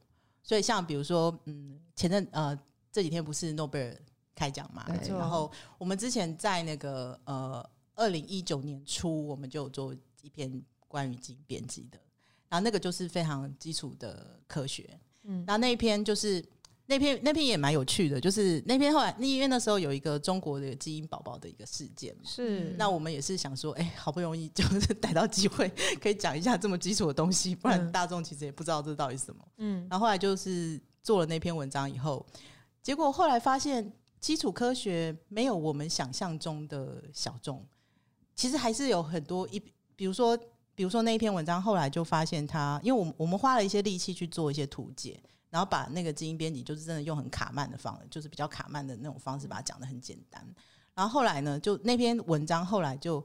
[0.41, 2.57] 所以像比如说，嗯，前阵呃
[2.89, 4.01] 这几天不是诺贝尔
[4.33, 4.85] 开奖嘛？
[4.87, 5.09] 对。
[5.09, 11.99] 然后我们之前在那个呃二零一九年初，我们就有做一篇关于基因编辑的，
[12.47, 14.97] 然后那个就是非常基础的科学。
[15.23, 16.43] 嗯，然后那一篇就是
[16.85, 29.45] 那篇那篇也蛮有趣的，就是那篇后来因为那时候有一个中国的基因宝宝的一个事件嘛，是，那我们也是想说，哎，好不容易就是 逮到机会可以讲一下这么基础的东西，不然大众其实也不知道这到底是什么。
[29.57, 32.25] 嗯，然后后来就是做了那篇文章以后，
[32.81, 37.65] 结果后来发现基础科学没有我们想象中的小众，
[38.35, 39.61] 其实还是有很多一，
[39.95, 40.37] 比如说。
[40.75, 50.43] 比如说那一篇文章，后来就发现它，因为我们我们花了一些力气去做一些图解，然后把那个基因编辑，就是真的用很卡曼的方，就是比较卡曼的那种方式，把它讲的很简单。
[50.95, 53.23] 然后后来呢，就那篇文章后来就，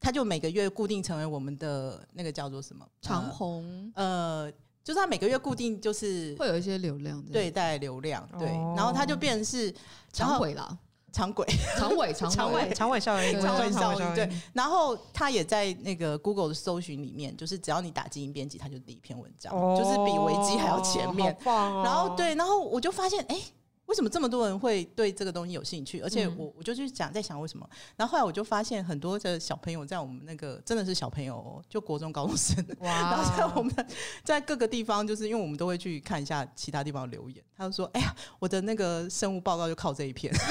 [0.00, 9.74] 它就每个月固定成为我们的那个叫做什么长虹，呃，就是它每个月固定就是会有一些流量，对，带流量，对，然后它就变成是
[10.12, 10.78] 长尾了。
[11.14, 11.46] 长轨、
[11.78, 14.28] 长尾、长尾、长尾、 效应、长尾效应，对。
[14.52, 21.32] 然后他也在那个 Google 的搜寻里面，就是只要你打基因编辑，他就第一篇文章，哦、就是比维基还要前面。
[21.44, 23.42] 哦、然后对，然后我就发现，哎、欸。
[23.86, 26.00] 为什么这么多人会对这个东西有兴趣？
[26.00, 27.68] 而且我我就去讲，在想为什么。
[27.96, 33.86] 然后后来我就发现，很多的小朋友在我们那个真的是小朋友哦，就国中高中生，哇 然后在我们
[34.22, 40.32] 在各个地方，就是因为我们都会去看一下其他地方的留言，他就说：“哎呀，我的那个生物报告就靠这一篇。”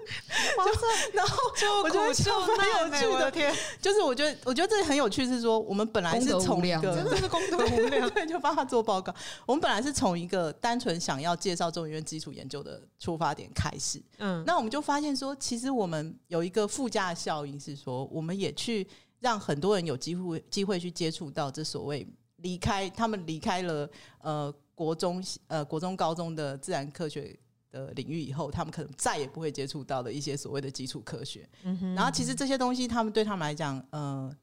[1.12, 1.36] 然后
[1.82, 9.14] 我就觉得很有趣的天，就是我觉得我觉得这很有趣，是说我们本来是从一个真的是功德无量， 对，就帮他做报告。
[9.46, 18.86] 我们本来是从一个单纯想要介绍中医院基础研究的出发点开始，嗯，那我们就发现说，其实我们有一个附加的效应是说，我们也去
[19.20, 23.88] 让很多人有机会机会去接触到这所谓离开他们离开了
[24.22, 27.38] 呃国中呃国中高中的自然科学
[27.70, 31.48] 的领域以后，他们可能再也不会接触到的一些所谓的基础科学。
[31.62, 34.34] 嗯哼，然后其实这些东西，他们对他们来讲，呃，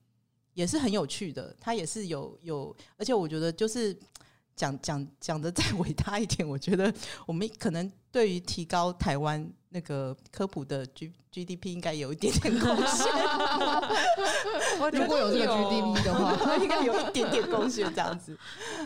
[0.53, 1.55] 也是很有趣的。
[1.59, 3.97] 他也是有有，而且我觉得就是
[4.57, 6.93] 讲讲讲的再 伟大一点，我觉得
[7.25, 13.05] 我们可能对于提高台湾那个科普的 G GDP 应该有一点点贡献。
[14.91, 18.37] 如果有这个 GDP 的话， 应该有一点点贡献这样子。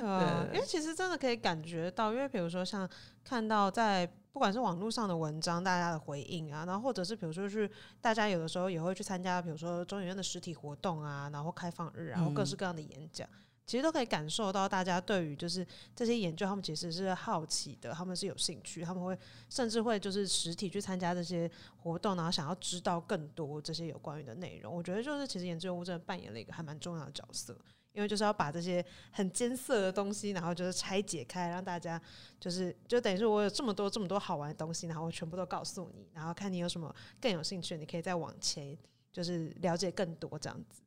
[0.02, 2.88] 呃，因为其实真的可以感觉到，因为比如说像
[3.24, 4.08] 看到在。
[4.34, 13.40] 不管是网络上的文章，大家的回应啊，然后或者是比如说是大家有的时候也会去参加，比如说中研院的实体活动啊，然后开放日，然后各式各样的演讲，嗯、
[13.72, 19.18] 其实都可以感受到大家对于就是这些研究，他们其实是好奇的，他们是有兴趣，他们会
[19.50, 24.76] 甚至会就是实体去参加这些活动，然后想要知道更多这些有关于的内容。
[24.76, 27.58] 我觉得就是其实研究物真的扮演了一个还蛮重要的角色。
[27.94, 32.02] 因为就是要把这些很艰涩的东西，然后就是拆解开，让大家
[32.40, 38.78] 就是就等于是我有这么多这么多好玩的东西，然后我全部都告诉你，然后看你有什么更有兴趣，你可以再往前
[39.12, 40.81] 就是了解更多这样子。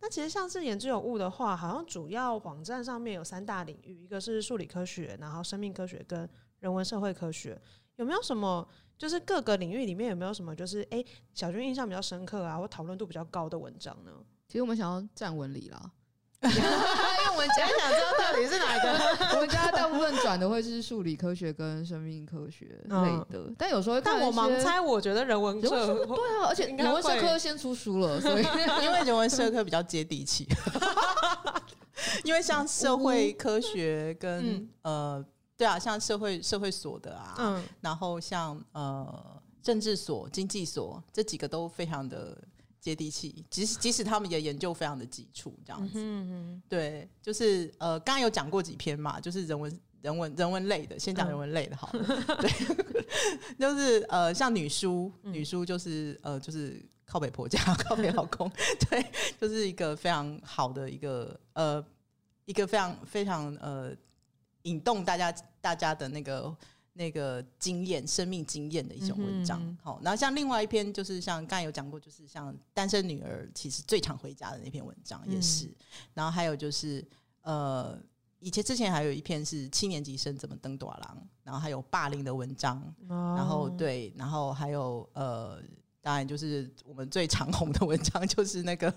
[0.00, 6.28] 那其实像是言之有物的话，好像主要网站上面有三大领域，一个是数理科学，然后生命科学跟
[6.60, 7.60] 人文社会科学。
[7.96, 14.12] 有没有什么就是各个领域里面有没有什么就是哎、小军印象比较深刻啊，或讨论度比较高的文章呢？
[14.46, 15.90] 其实我们想要站文理啦。
[17.38, 25.68] 我们家想知道到底是哪一个，我们家大部分转的会是数理科学跟生命科学类的，嗯、但有时候会看，但我盲猜，我觉得人文社
[26.04, 28.42] 对啊，而且人文社科先出书了，所以
[28.82, 30.48] 因为人文社科比较接地气，
[32.24, 35.24] 因为像社会科学跟、嗯、呃，
[35.56, 42.36] 对啊，像社会社会所的啊，嗯、然后像呃政治所、经济所这几个都非常的。
[42.80, 58.50] 接地气，即使即使他们也研究非常的基础，这样子，对，就是呃，刚刚有讲过几篇嘛，就是人文、人文、人文类的，先讲人文类的好了，嗯、 对，就是呃，像女书，女书就是呃，就是靠北婆家，靠北老公，
[58.88, 59.04] 对，
[59.40, 61.84] 就是一个非常好的一个呃，
[62.44, 63.92] 一个非常非常呃，
[64.62, 66.56] 引动大家大家的那个。
[66.98, 75.74] 那个经验、生命经验的一种文章，好、然后像另外一篇，就是像刚才有讲过，就是像单身女儿其实最常回家的那篇文章也是，嗯、
[76.14, 77.06] 然后还有就是
[77.42, 77.96] 呃，
[78.40, 85.62] 以前之前还有一篇是七年级生怎么登大人，然后还有霸凌的文章，哦、然后对，然后还有呃，
[86.02, 88.92] 当然就是我们最长红的文章，就是那个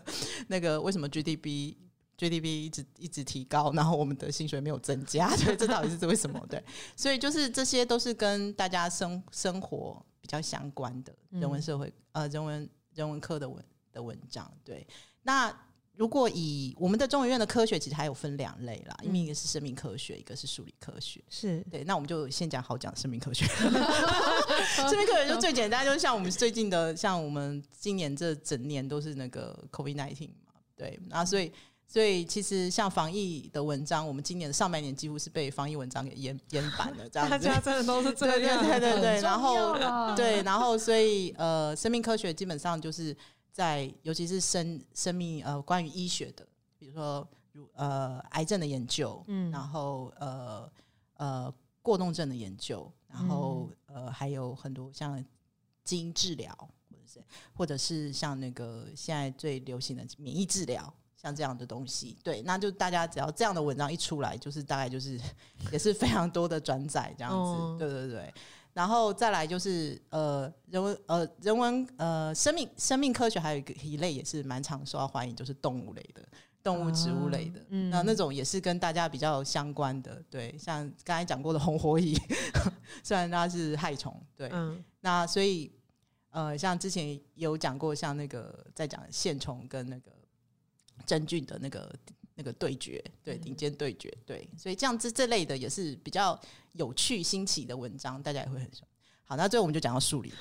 [0.48, 1.76] 那个为什么 GDP
[2.22, 6.40] GDP 一直一直提高，然后我们的薪水没有增加， 所以这到底是为什么？
[6.48, 6.64] 对，
[6.96, 14.52] 所以就是这些都是跟大家生生活比较相关的人文社会呃人文人文科的文的文章。
[14.64, 14.86] 对，
[15.24, 15.52] 那。
[15.98, 21.22] 如果以我们的中研院的科学，其实还有分两类啦，因为一个是生命科学，一个是数理科学。
[21.30, 23.46] 是对，那我们就先讲好讲生命科学。
[24.90, 31.52] 生命科学就最简单，就是像我们最近的，像我们今年这整年都是那个 COVID-19 嘛，对，那所以
[31.91, 37.32] 所以其实像防疫的文章，我们今年的上半年几乎是被防疫文章给淹淹版了，这样子。
[37.36, 39.75] 大家真的都是这样，对对对对，然后
[40.15, 43.15] 对，然后所以呃，生命科学基本上就是。
[43.54, 46.47] 在尤其是生生命呃关于医学的，
[46.80, 50.71] 比如说如呃癌症的研究，嗯，然后呃
[51.17, 55.21] 呃过动症的研究，然后呃还有很多像
[55.84, 56.56] 基因治疗，
[56.89, 57.23] 或者是
[57.54, 60.91] 或者是像那个现在最流行的免疫治疗，
[61.22, 65.20] 像这样的东西，对，那就大家只要这样的文章一出来，就是大概就是
[65.72, 68.34] 也是非常多的转载这样子，哦、对对对。
[68.74, 76.26] 然后再来就是呃人文呃人文呃生命生命科学还有一个一类也是蛮常受到欢迎，就是动物类的
[76.64, 77.66] 动物植物类的，啊。
[77.70, 82.18] 嗯、那那种也是跟大家比较相关的，对，像刚才讲过的红火蚁，
[83.04, 85.70] 虽然它是害虫，对，嗯、那所以
[86.32, 90.12] 呃像之前有讲过，像那个在讲线虫跟那个
[91.06, 91.94] 真菌的那个。
[92.34, 96.40] 那个对决，对顶尖对决，对，所以这样子这类的也是比较
[96.72, 98.90] 有趣新奇的文章，大家也会很喜欢。
[99.26, 100.34] 好，那最后我们就讲到数理，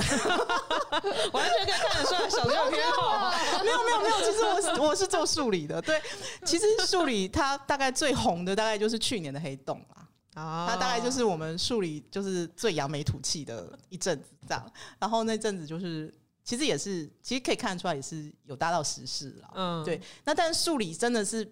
[1.33, 3.31] 完全可以看得出来小朋友偏好。
[3.63, 6.01] 没有没有没有，其实我是我是做数理的，对，
[6.47, 10.09] 其实数理它大概最红的大概就是去年的黑洞啦，
[10.41, 21.51] 啊，它大概就是我们数理就是最扬眉吐气的一阵子这样，然后那阵子就是其实也是其实可以看得出来也是有搭到时事了，嗯，对，那但是数理真的是。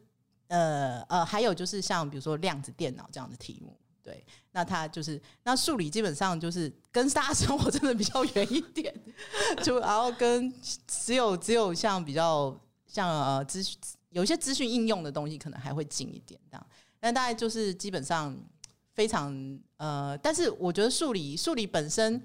[0.50, 8.94] 呃呃，还有就是像比如说量子电脑这样的题目，对，那它就是那数理基本上就是跟大家生活真的比较远一点，
[9.62, 10.50] 就然后跟
[10.86, 16.66] 只有只有像比较像呃资讯有一些资讯应用的东西可能还会近一点这样，
[16.98, 18.34] 但大概就是基本上
[18.94, 22.18] 非常呃，但是我觉得数理数理本身。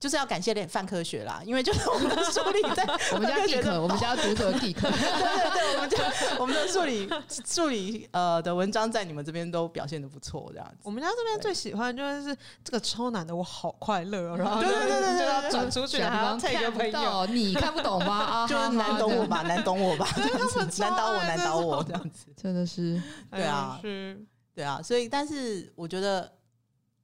[0.00, 2.82] 就是要感谢点泛科学啦，因为就是我们的数理在
[3.12, 5.98] 我们家地科，我们家读者地科， 对对对，我们家
[6.38, 7.06] 我们的数理
[7.44, 10.76] 数理呃的文章在你们这边都表现的不错，这样子。
[10.84, 12.34] 我们家这边最喜欢就是
[12.64, 18.16] 这个超难的，我好快乐，然后对对对对，就要转出去，然后配个朋友，你看不懂吗？
[18.24, 22.98] 啊就是难懂我吧，难懂我吧，这样子，难倒我，难倒我，这样子，真的是，
[23.30, 24.18] 对啊，是，
[24.54, 26.32] 对啊，所以但是我觉得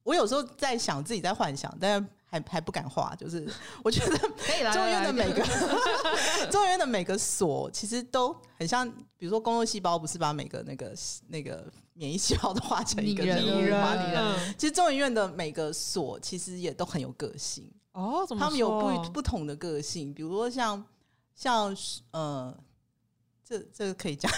[0.01, 2.07] 我有时候在想自己在幻想，但是。
[2.39, 3.47] 还还不敢画，就是
[3.83, 4.17] 我觉得
[4.71, 5.43] 中医院的每个
[6.51, 10.93] 中医院的每个所其实都很像，比如说工作细胞不是把每个那个
[11.27, 14.55] 那个免疫细胞都画成一个拟人，拟人。
[14.57, 20.83] 其实中研院的每个所其实也都很有个性哦，他们有不不同的个性，比如说像
[21.35, 21.75] 像
[22.11, 22.55] 呃，
[23.43, 24.31] 这这个可以讲，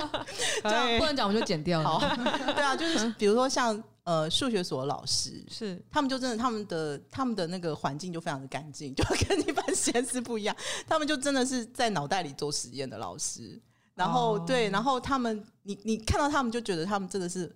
[0.62, 2.16] 这样不能讲我就剪掉了。
[2.54, 3.82] 对啊，就是比如说像。
[4.04, 10.54] 呃，数学所的老师是他们就真的他们的他们的那个环境就非常的干净， 就跟一般实验室不一样。
[10.86, 13.58] 他们就真的是在脑袋里做实验的老师，
[13.94, 17.50] 然后、哦、对，然后他们你你看到他们就觉得他们真的是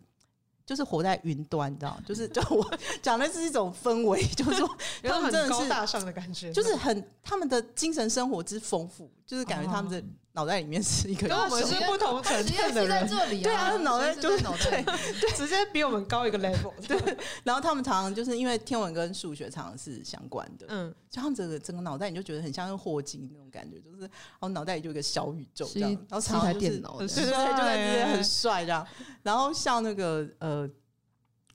[0.64, 2.00] 就是活在云端，你知道？
[2.06, 2.66] 就是就我
[3.02, 4.66] 讲的是一种氛围，就是说
[5.04, 10.02] 他们真的是高大上的感觉，就是很他们的精神生活之丰富，就是感觉他们的。
[10.32, 13.08] 脑袋里面是一个，跟我们是不同层次的人，
[13.42, 16.72] 对啊，脑袋就是脑袋，对， 直接比我们高一个 level。
[16.86, 24.10] 对，然后他们常常就是因为天文跟数学常常是相关的，嗯，就他们整个整个脑袋你就觉得很像是霍金那种感觉，就是然
[24.40, 28.86] 后脑袋里就一个小宇宙这样，然后常常就是对对对，就在这边很帅这样。
[29.24, 30.70] 然后像那个呃，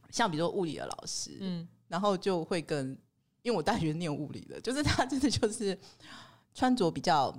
[0.09, 2.97] 像比如说物理的老师，嗯，然后就会跟，
[3.43, 5.79] 因为我大学念物理的，就是他真的就是
[6.53, 7.33] 穿着比较。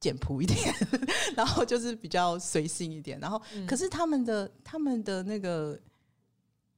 [0.00, 0.74] 简朴一点，
[1.36, 5.78] 然后就是比较随性一点，然后可是他们的他们的那个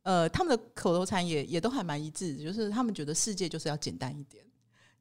[0.02, 4.42] 呃，他们的口头禅也也都还蛮一致，就是他们觉得世界就是要简单一点，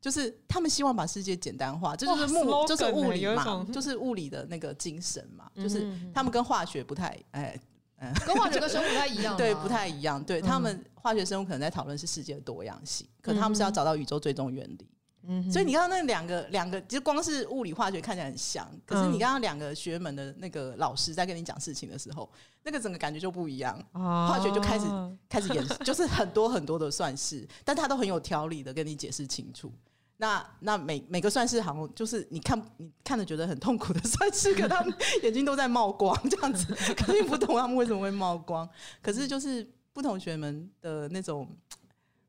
[0.01, 7.57] 就是他们希望把世界简单化，这就是物就是物理嘛，就是物理的那个精神嘛，就是他们跟化学不太哎
[8.01, 14.89] 嗯，跟化学跟生物不太一样， 对，不太一样，对他们化学生物可能在讨论是世界的多样性，可他们是要找到宇宙最终原理。
[15.27, 22.29] 嗯，所以你刚刚那两个两个，其实光是物理化学看起来很像，可是你刚刚两个学门的那个老师在跟你讲事情的时候，
[22.63, 23.77] 那个整个感觉就不一样。
[23.93, 24.85] 化学就开始
[25.27, 29.71] 开始演， 就是很多很多的算式，但他都很有条理的跟你解释清楚。
[30.17, 34.93] 那那每每个算式好像就是你看你看着觉得很痛苦的算式，可他们
[35.23, 38.67] 眼睛都在冒光，这样子，肯定不懂他们为什么会冒光。
[39.01, 41.47] 可是就是不同学门的那种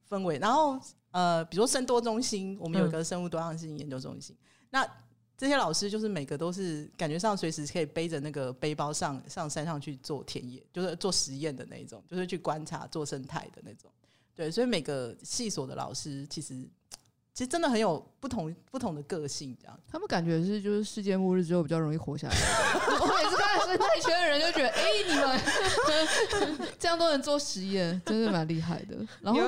[0.08, 0.78] 氛围，然后
[1.10, 4.88] 呃，比如说生多中心，我们有一个生物多样性研究中心，嗯、那
[5.36, 13.90] 这些老师就是每个都是感觉上随时可以背着那个背包上上山上去做田野，就是做实验的那种，就是去观察做生态的那种。
[14.34, 16.68] 对，所以每个系所的老师其实。
[17.32, 19.80] 其实真的很有不同不同的个性，这样。
[19.90, 22.34] 他们感觉是就是世界末日之后比较容易活下来。
[22.34, 23.36] 我每次
[23.76, 28.96] 看到生态圈的人就觉得，哎、欸，你们这样都能做实验，真的蛮厉害的。
[29.20, 29.40] 然后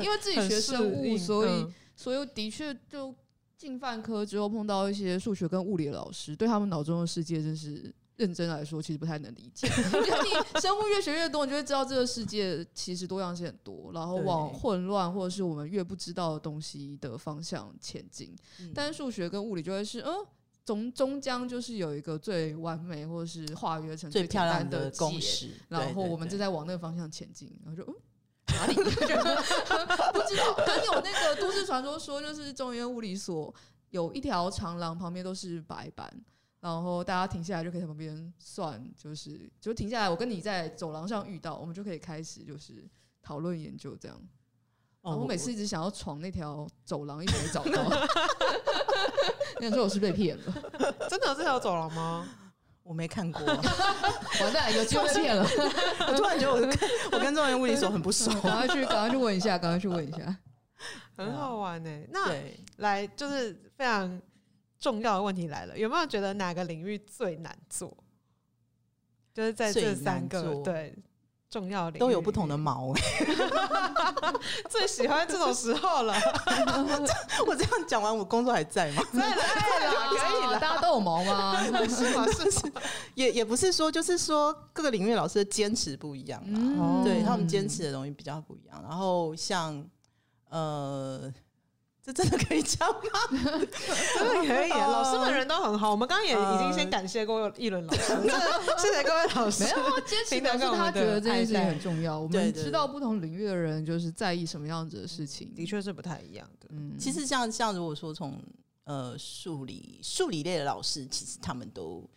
[0.00, 3.14] 因为自己学生物，所以所以的确就
[3.56, 7.92] 进范科之后碰到一些数学跟物理的老师，对他们脑中的世界真是。
[8.16, 9.66] 认真来说，其实不太能理解。
[9.92, 18.34] 因为你生物越学越多，你就会知道这个世界其实多样性很多，然后往混乱或者是我们越不知道的东西的方向前进。
[18.58, 20.14] 嗯、但是数学跟物理就会是，嗯，
[20.66, 27.56] 终终将就是有一个最完美或者是化约成最漂亮的公式，然后我们正在往那个方向前进。
[27.64, 27.94] 然后就嗯，
[28.52, 28.74] 哪里？
[28.82, 30.54] 不知道。
[30.54, 33.54] 很有那个都市传说说，就是中原物理所
[33.90, 36.12] 有一条长廊，旁边都是白板。
[36.58, 42.84] 然后大家停下来就可以在旁边算，就是就停下来，我跟你在走廊上遇到，我们就可以开始就是
[43.22, 44.20] 讨论研究这样。
[45.02, 47.88] 我每次一直想要闯那条走廊，一直没 找到。
[49.58, 50.42] 你想说我是被骗了？
[51.08, 52.28] 真的有这条走廊吗？
[52.82, 53.44] 我没看过。
[53.44, 55.42] 完蛋，有机会骗了。
[56.08, 56.78] 我突然觉得我跟
[57.12, 60.36] 我跟中原物理所很不熟，赶快去赶快去问一下，赶快去问一下。
[61.16, 62.08] 很好玩呢、欸。
[62.12, 62.32] 那
[62.76, 64.20] 来就是非常。
[64.78, 67.96] 重要的问题来了，有没有觉得哪个领域最难做？
[69.32, 70.94] 就是在这三个对
[71.48, 73.02] 重要领域都有不同的毛、欸，
[74.68, 76.14] 最喜欢这种时候了。
[77.46, 79.02] 我这样讲完，我工作还在吗？
[79.12, 80.58] 在了，在了，可以了。
[80.58, 81.56] 大家都有毛吗？
[81.88, 82.26] 是吗？
[82.34, 82.72] 是是，
[83.14, 86.58] 也也不是说，就是说各个领域老师的坚持不一样嘛。
[86.60, 88.82] 嗯、对他们坚持的东西比较不一样。
[88.82, 89.84] 然后像
[90.50, 91.32] 呃。
[92.06, 93.00] 这真的可以讲吗？
[93.32, 94.86] 真的可以啊！
[94.86, 98.14] 老师们人都很好，我们刚刚也已经先感谢过一轮老师，
[98.78, 99.64] 谢谢各位老师。
[99.64, 102.16] 没有坚持，但是他觉得这件事情很重要。
[102.20, 106.68] 我们知道不同领域的人就是在意什么样子的事情，的确是不太一样的。
[106.70, 108.40] 嗯，其实像像如果说从
[108.84, 112.08] 呃数理数理类的老师，其实他们都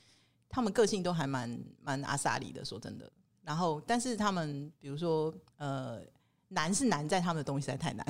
[0.47, 3.11] 他们个性都还蛮蛮阿萨里的，说真的。
[3.41, 5.99] 然后，但是他们比如说呃。
[6.51, 8.03] 难是难在他们的东西实在太难，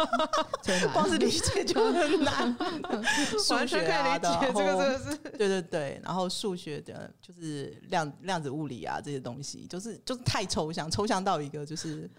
[0.94, 2.56] 光是理解就很难。
[3.38, 12.10] 数学啊，的，这个真的是对对对，然后数学的，就是量量子物理啊这些东西，就是就是太抽象，抽象到一个就是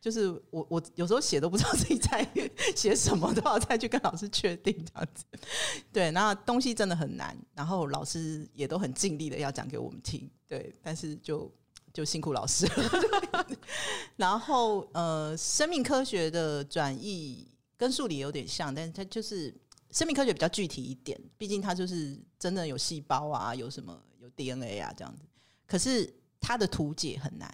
[0.00, 2.26] 就是我我有时候写都不知道自己在
[2.74, 5.24] 写什么，都要再去跟老师确定这样子。
[5.92, 11.48] 对，那东西真的很难，然后老师也都很尽力的要讲给我们听，对，但是就。
[11.98, 12.64] 就辛苦老师，
[14.14, 17.44] 然后呃，生命科学的转译
[17.76, 19.52] 跟数理有点像，但是它就是
[19.90, 25.24] 生命科学比较具体一点，毕竟它就是真的有细胞啊，有什么有 DNA 啊这样子。
[25.66, 26.08] 可是
[26.40, 27.52] 它的图解很难，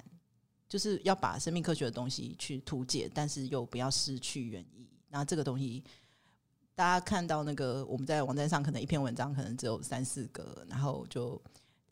[0.69, 4.87] 就是要把生命科学的东西去图解，但是又不要失去原意。
[5.09, 5.83] 那这个东西，
[6.75, 11.41] 大家看到那个我们在网站上可能一篇文章可能只有三四个，然后就。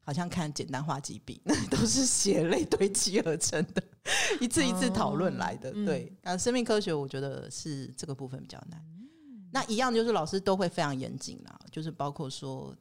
[0.04, 3.82] 好像看简单化几笔，那 都是血泪堆积而成的，
[4.40, 5.70] 一次一次讨论来的。
[5.70, 8.84] 哦、对，啊，生命科学我觉得是这个部分比较难。
[8.98, 12.76] 嗯、那一样就是老师都会非常严谨啦，就是包括说，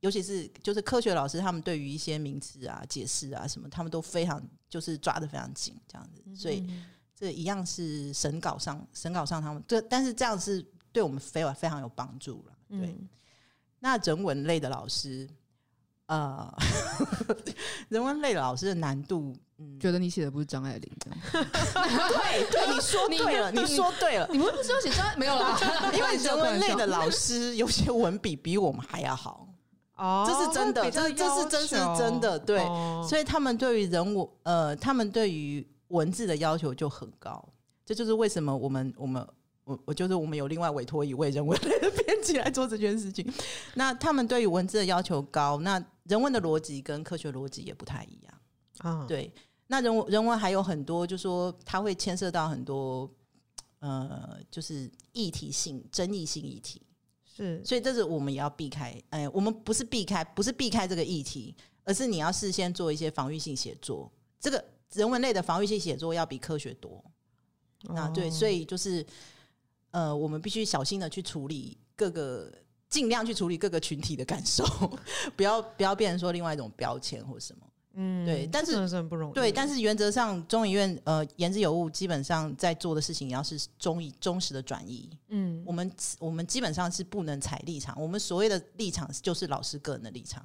[0.00, 6.22] 尤其是就是科学老师，他们对于一些名词啊、解释啊什么，他们都非常就是抓的非常紧，这样子。
[6.34, 6.66] 所以
[7.14, 10.60] 这一样是审稿上，审稿上他们这，但是这样是
[10.90, 12.52] 对我们非常非常有帮助了。
[12.68, 13.08] 对，嗯、
[13.78, 15.30] 那人文类的老师。
[16.06, 16.52] 呃，
[17.88, 25.58] 人文类老师的难度，嗯，觉得你写的不是张爱玲这样，对 对，你说对了，你说对了，你们不是要写张爱没有啦，
[25.96, 29.48] 因为人文类的老师有些文笔比我们还要好。
[29.96, 32.58] 哦，这是真的，这这是真是真的，对，
[33.08, 37.42] 所以他们对于人物，呃，他们对于文字的要求就很高，
[37.86, 39.26] 这就是为什么我们我们。
[39.64, 43.26] 我我就是我们有另外委托一位人文类的 编辑来做这件事情。
[43.74, 48.40] 那他们对于文字的要求高，那人文的逻辑跟科学逻辑也不太一样
[48.78, 49.06] 啊。
[49.06, 49.32] 对，
[49.68, 53.10] 那人文人文还有很多，就是说它会牵涉到很多
[53.78, 56.82] 呃，就是议题性、争议性议题。
[57.24, 58.94] 是，所以这是我们也要避开。
[59.08, 64.12] 哎，我们不是避开，不是避开这个议题，而是你要事先做一些防御性写作。
[64.38, 64.62] 这个
[64.92, 67.02] 人文类的防御性写作要比科学多。
[67.84, 69.06] 那，对，所以就是。
[69.94, 72.52] 呃，我们必须小心的去处理各个，
[72.88, 74.64] 尽量去处理各个群体的感受，
[75.36, 77.64] 不要不要变成说另外一种标签或什么。
[77.92, 79.34] 嗯，对，但是不容易。
[79.34, 85.08] 对，但是原则上中医院呃言之有物，基本上在做的事情也要是忠义忠实的转移。
[85.28, 90.44] 嗯，我们我们基本上是不能踩立场，我们所谓的立场就是老师个人的立场。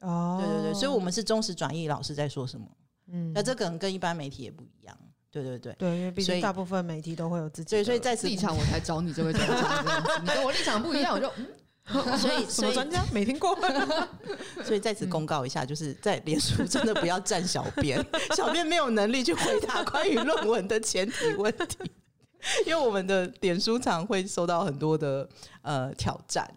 [0.00, 2.66] 哦，对对对，所以我们是忠实转译老师在说什么。
[3.06, 4.94] 嗯，那这可能跟一般媒体也不一样。
[5.30, 11.30] 对对对，对，因为毕竟大部分媒体都会有自己的，所以在此立场我才找你这位专家，你跟我立场不一样，我就。
[12.16, 13.58] 所以，什么专家没听过？
[14.62, 18.04] 所以在此公告一下，就是在脸书 真的不要站小编，
[18.36, 21.90] 小编没有能力去回答关于论文的前提问题，
[22.64, 25.28] 因为我们的脸书常会收到很多的
[25.62, 26.48] 呃挑战。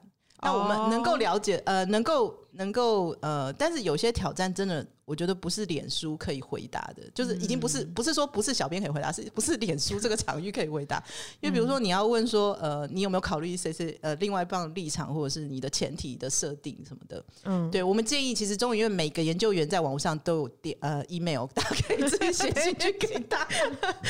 [0.42, 4.86] 那我们能够了解，呃，能够能够呃，但是有些挑战真的。
[5.06, 11.04] 我觉得不是脸书可以回答的，就是已经不是不是说不是小编可以回答，是不是脸书这个场域可以回答？
[11.42, 17.26] 因为比如说你要问说，呃，你有没有考虑谁是呃另外一方的立场，或者是你的前提的设定什么的？
[17.44, 23.46] 嗯，对，我们建议其实中研院每个研究员在网络上都有电呃 email，大家可以自己写进去给 他，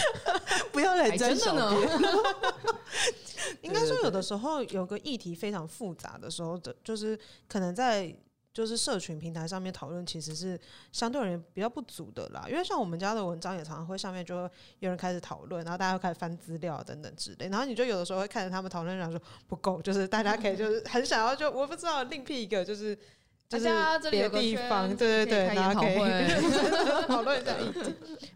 [0.72, 1.90] 不要来争小编。
[3.64, 8.16] 应该说有的时候有个议题非常复杂的时候的，就是可能在。
[8.54, 10.60] 就是社群平台上面讨论，其实是
[10.92, 12.46] 相对而言比较不足的啦。
[12.48, 14.36] 因为像我们家的文章也常常会上面就
[14.80, 22.98] 有人开始讨论，然后大家会开始翻资料等等之类，然后你就有的时候会看着他们讨论，然后说不够，就是大家可以就是很想要就我不知道另辟一个就是。
[23.60, 25.96] 大家这里有个地方，对对对，然后可以
[27.08, 27.56] 讨 论一下。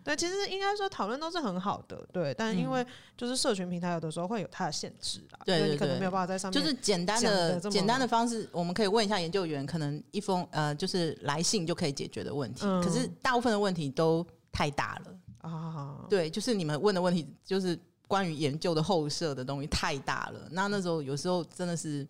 [0.04, 2.34] 对，其实应该说讨论都是很好的，对。
[2.34, 2.86] 但因为
[3.18, 6.62] 就是社群平台有的时候会有它的限制啦，对，对，对，你可能没有办法在上面。
[6.62, 12.66] 就是简单的简单的方式，我们可以问一下研究员，可能一封呃就是来信就可以解决的问题。
[12.66, 16.06] 嗯、可是大部分的问题都太大了啊。
[16.10, 20.48] 对，就是你们问的问题，就是关于研究的后设的东西太大了。
[20.52, 22.08] 那那时候有时候真的是。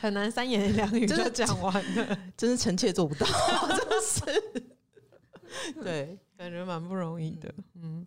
[0.00, 3.26] 很难三言两语就讲完了， 真是臣妾做不到，
[3.76, 5.82] 真的是。
[5.82, 7.52] 对，感觉蛮不容易的。
[7.74, 8.06] 嗯，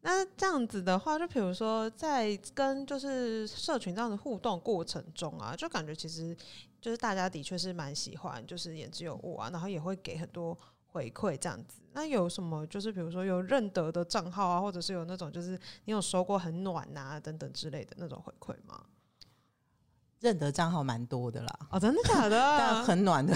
[0.00, 6.36] 那这样子的话，就比如说在跟就是社群这样的互动过程中啊，就感觉其实
[6.80, 11.80] 就是大家的确是蛮喜欢，就是言之有物啊，然后也会给很多回馈这样子。
[11.92, 18.82] 那有什么就是比如说有认得的账号啊，或者是有那种就是你有收过很暖啊等等之类的那种回馈吗？
[20.22, 22.38] 认得账号蛮多的啦，哦，真的假的？
[22.56, 23.34] 但很暖的，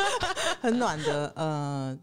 [0.62, 1.30] 很暖的。
[1.36, 1.98] 呃，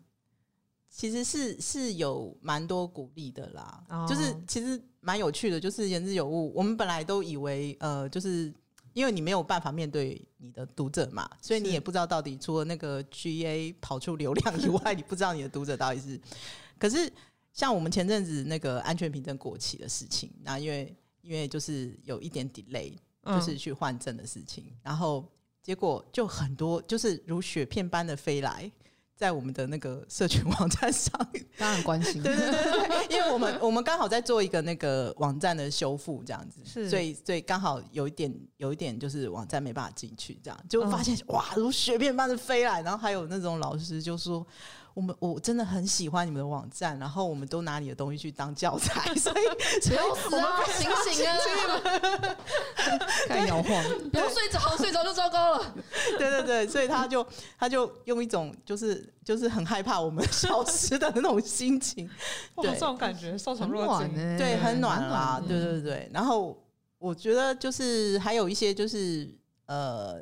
[0.87, 6.53] 其实是是有蛮多鼓励的啦，哦、就是其实蛮有趣的，就是言之有物。
[6.55, 8.53] 我们本来都以为，呃，就是
[8.93, 16.21] 因为你没有办法面对你的读者嘛，所以你也不知道到底除了那个 GA 跑出流量以外，你不知道你的读者到底是。
[16.77, 17.11] 可是
[17.51, 22.93] 像我们前阵子那个安全凭证过期的事情，那因为因为就是有一点 delay。
[23.25, 25.25] 就是去换证的事情，嗯、然后
[25.61, 28.71] 结果就很多，就是如雪片般的飞来，
[29.15, 31.11] 在我们的那个社群 网站上，
[31.57, 40.59] 当然关心，对对对对，因为我们我们刚好在做一个那个网站的修复，这样子，是，所以所以刚好有一点有一点就是网站没办法进去，这样。
[40.69, 44.45] 就发现、嗯、哇，如雪片般的飞来，然后还有那种老师就说。
[44.93, 49.35] 我们我真的很喜欢你们的网站，然后我们都拿你的东西去当教材，所以
[49.81, 52.35] 所以我们醒醒啊！
[53.27, 55.75] 太摇晃，不要睡着，睡着就糟糕了。
[56.17, 57.25] 对对对，所以他就
[57.57, 62.09] 他就用一种就是就是很害怕我们消失的那种心情，
[62.57, 66.09] 对这种感觉受宠若惊，对，很暖啦，对对对。
[66.13, 66.57] 然后
[66.97, 69.29] 我觉得就是还有一些就是
[69.67, 70.21] 呃。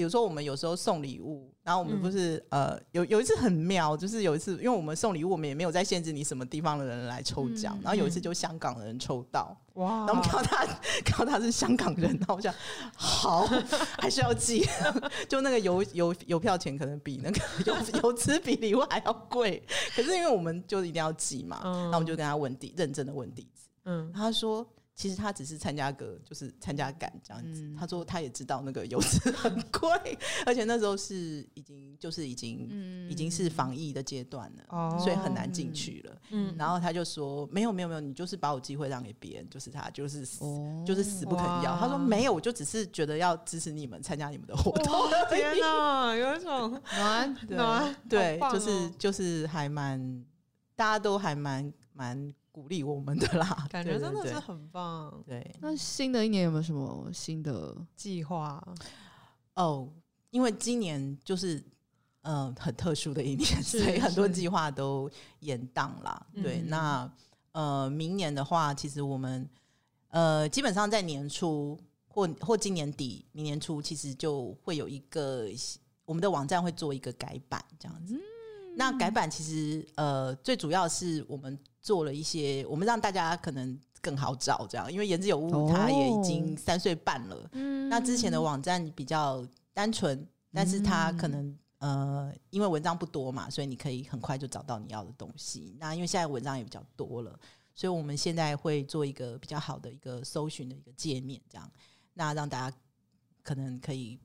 [0.00, 10.06] 比如说，我们有时候送礼物，然后我们不是、嗯、呃有有一次很妙，就是有一次，因为我们送礼物，我们也没有在限制你什么地方的人来抽奖，嗯、然后有一次就香港的人抽到，哇！
[10.06, 10.64] 然后我们看到他
[11.04, 12.54] 看到他是香港人，然后我想
[12.96, 13.46] 好
[14.00, 14.66] 还是要寄，
[15.28, 19.62] 就那个邮邮邮票钱可能比那个邮邮资比礼物还要贵，
[19.94, 24.66] 可是因为我们就一定要寄嘛，那、嗯、我们就跟他问地认真的问地址，嗯，他说。
[25.00, 27.62] 其实他只是参加个，就是参加感这样子。
[27.62, 36.20] 嗯、他说他也知道那个油资很贵，而且那时候是已经就是已经、嗯、已经是防疫的阶段了，哦、所以很难进去了。
[36.32, 41.74] 嗯、然后他就说没有没有没有，你就是把我机会让给别人，就是他就是死、哦、就是死不肯要。
[41.78, 45.08] 他说没有，我就只是觉得要支持你们参加你们的活动。
[45.30, 50.22] 天哪，有一种暖暖，对，就是就是还蛮
[50.76, 52.34] 大家都还蛮蛮。
[52.52, 55.22] 鼓励我们的啦， 感觉真的是很棒。
[55.26, 58.62] 对，那新的一年有没有什么新的计划？
[59.54, 59.88] 哦，
[60.30, 61.56] 因为今年就是
[62.22, 66.26] 嗯、呃、很特殊的一年，所以很多计划都延档了。
[66.42, 67.10] 对，那
[67.52, 69.48] 呃明年的话，其实我们
[70.08, 71.78] 呃，基本上在年初
[72.08, 75.46] 或或今年底、明年初，其实就会有一个
[76.04, 78.14] 我们的网站会做一个改版，这样子。
[78.14, 78.20] 嗯、
[78.80, 87.36] 那改版其实呃，最主要是我们做了一些，我们让大家可能更好找，这样，因为言之有物，它也已经三岁半了。
[87.52, 91.54] 嗯、那之前的网站比较单纯，但是它可能。
[91.80, 95.74] 呃，因为文章不多嘛，所以你可以很快就找到你要的东西。
[95.78, 97.30] 那因为现在文章也比较多了，
[97.74, 101.70] 所以我们现在会做一个比较好的一个搜寻的一个界面，这样，
[102.12, 102.76] 那让大家
[103.42, 104.18] 可能可以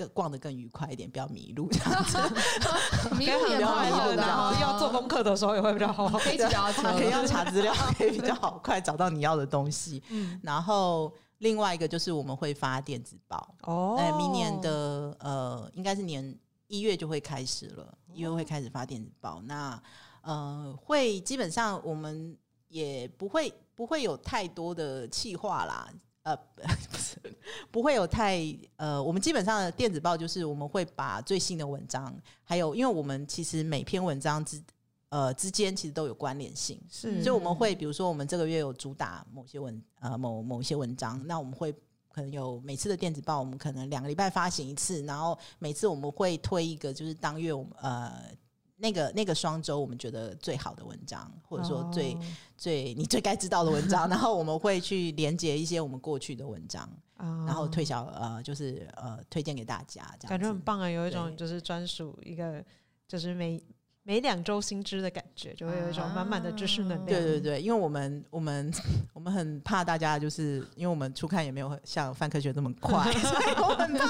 [0.00, 2.18] 更逛得更愉快一点，不要迷路这样子。
[3.18, 10.02] 迷路 也快乐，然后要做功课的时候也会比较好，可以比较可以要查资料， 可以比较好快找到你要的东西。
[10.08, 16.38] 嗯，然后另外一个就是我们会发电子报哦，哎，明年的呃，应该是年。
[16.72, 19.42] 一月就会开始了，一月会开始发电子报。
[19.42, 19.82] 那
[20.22, 22.38] 呃，会基本上我们
[22.68, 25.88] 也不会不会有太多的企划啦，
[26.22, 26.36] 呃，
[26.90, 27.16] 不是
[27.70, 28.40] 不会有太
[28.76, 34.62] 呃，我们基本上的电子报就是我们会把最新的文章，还有因为我们其实每篇文章之
[35.08, 41.74] 呃之间其实都有关联性，是，所以我们会比如说我们这个月有主打某些文呃某某一些文章，那我们会。
[42.12, 48.12] 可能有每次的电子报，我们可能两个礼拜发行一次，然后每次我们会推一个，就是当月我们呃
[48.80, 52.22] 那个那个双周我们觉得最好的文章，或者说最、oh.
[52.56, 57.28] 最你最该知道的文章， 然后我们会去连接一些我们过去的文章，oh.
[57.48, 62.64] 然后推销呃就是呃推荐给大家，这样感觉很棒啊，有一种就是专属一个
[63.06, 63.62] 就是每。
[64.02, 67.06] 每两周新知的感觉，就会有一种满满的知识能量。
[67.06, 68.72] 对对对，因为我们我们
[69.12, 74.06] 我们很怕大家，就是因为我们初看也没有像泛科学这么快， 所以我很怕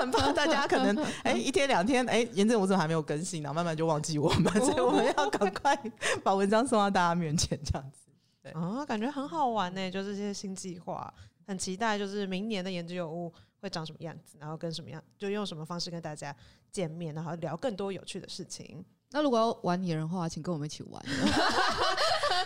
[0.00, 5.78] 很怕大家可能哎一天两天哎，严正我怎么还没有更新，然后慢慢就忘记我们，所以我们要赶快
[6.24, 8.10] 把文章送到大家面前，这样子。
[8.42, 11.12] 对啊，感觉很好玩呢，就是这些新计划，
[11.46, 16.34] 很期待，就是明年的言之有物会长什么样子，然后跟什么样，就用什么方式跟大家
[16.72, 18.84] 见面，然后聊更多有趣的事情。
[19.12, 21.02] 那如果要玩拟人的话，请跟我们一起玩。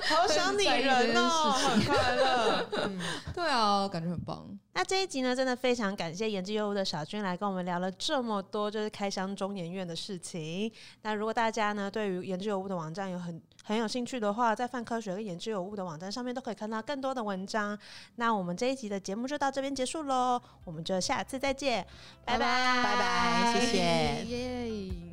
[0.09, 2.69] 好想拟人哦，很快乐。
[2.73, 3.01] 嗯，
[3.35, 4.47] 对啊，感觉很棒。
[4.73, 10.71] 那这一集呢，真的非常感谢言之有物的小君来跟我们聊了这么多，就是开箱中研院的事情。
[11.03, 17.79] 那如果大家呢，对于言之有物的网站有很很有兴趣的话，在泛科学跟言之有物的网站上面都可以看到更多的文章。
[18.17, 21.87] 那我们这一集的节目就到这边结束喽，我们就下次再见，
[22.25, 23.79] 拜拜拜拜，谢谢。
[24.25, 25.10] 耶。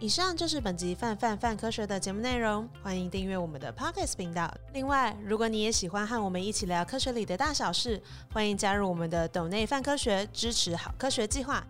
[0.00, 4.48] 以上就是本集泛泛泛科学的节目内容，欢迎订阅我们的 p o c k e t 频道。
[4.72, 8.00] 另外，如果你也喜欢和我们一起聊科学里的大小事，
[8.32, 11.66] 欢迎加入我们的斗内泛科学支持好科学计划。